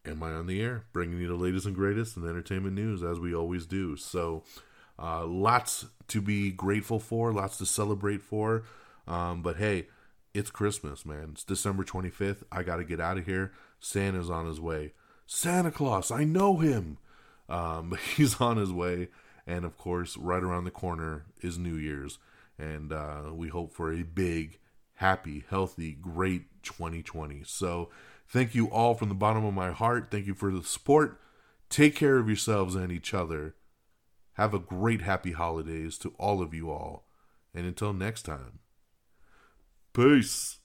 Am 0.09 0.23
I 0.23 0.33
on 0.33 0.47
the 0.47 0.61
Air, 0.61 0.85
bringing 0.92 1.21
you 1.21 1.29
the 1.29 1.35
latest 1.35 1.66
and 1.66 1.75
greatest 1.75 2.16
in 2.16 2.25
entertainment 2.29 2.75
news 2.75 3.03
as 3.03 3.19
we 3.19 3.35
always 3.35 3.66
do. 3.66 3.97
So, 3.97 4.45
uh, 4.99 5.27
lots 5.27 5.87
to 6.09 6.21
be 6.21 6.51
grateful 6.51 6.99
for, 6.99 7.33
lots 7.33 7.59
to 7.59 7.66
celebrate 7.66 8.23
for. 8.23 8.64
Um, 9.07 9.42
but 9.42 9.57
hey, 9.57 9.88
it's 10.35 10.51
Christmas, 10.51 11.05
man. 11.05 11.31
It's 11.33 11.45
December 11.45 11.85
25th. 11.85 12.42
I 12.53 12.62
got 12.62 12.77
to 12.77 12.85
get 12.85 13.01
out 13.01 13.19
of 13.19 13.27
here. 13.27 13.53
Santa's 13.81 14.31
on 14.31 14.47
his 14.47 14.61
way. 14.61 14.92
Santa 15.27 15.71
Claus, 15.71 16.11
I 16.11 16.25
know 16.25 16.59
him. 16.59 16.99
Um, 17.49 17.97
he's 18.16 18.40
on 18.40 18.57
his 18.57 18.73
way. 18.73 19.09
And 19.47 19.64
of 19.64 19.79
course, 19.79 20.16
right 20.16 20.42
around 20.42 20.64
the 20.64 20.71
corner 20.71 21.25
is 21.40 21.59
New 21.59 21.77
Year's. 21.77 22.19
And 22.59 22.92
uh, 22.92 23.31
we 23.33 23.49
hope 23.49 23.73
for 23.73 23.92
a 23.92 24.03
big, 24.03 24.59
happy, 24.95 25.45
healthy, 25.49 25.92
great 25.92 26.62
2020. 26.62 27.42
So 27.45 27.90
thank 28.29 28.55
you 28.55 28.67
all 28.67 28.95
from 28.95 29.09
the 29.09 29.15
bottom 29.15 29.45
of 29.45 29.55
my 29.55 29.71
heart. 29.71 30.09
Thank 30.11 30.27
you 30.27 30.35
for 30.35 30.51
the 30.51 30.62
support. 30.62 31.21
Take 31.69 31.95
care 31.95 32.19
of 32.19 32.29
yourselves 32.29 32.75
and 32.75 32.93
each 32.93 33.12
other. 33.12 33.55
Have 34.35 34.55
a 34.55 34.59
great, 34.59 35.03
happy 35.03 35.33
holidays 35.33 35.99
to 35.99 36.12
all 36.19 36.43
of 36.43 36.53
you 36.53 36.71
all. 36.71 37.07
And 37.55 37.67
until 37.67 37.93
next 37.93 38.23
time, 38.23 38.59
peace. 39.93 40.59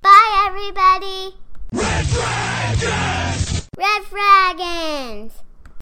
Bye, 0.00 0.46
everybody. 0.46 1.36
Red 1.72 2.06
Dragons! 2.06 3.68
Red 3.76 4.02
Dragons! 4.08 5.32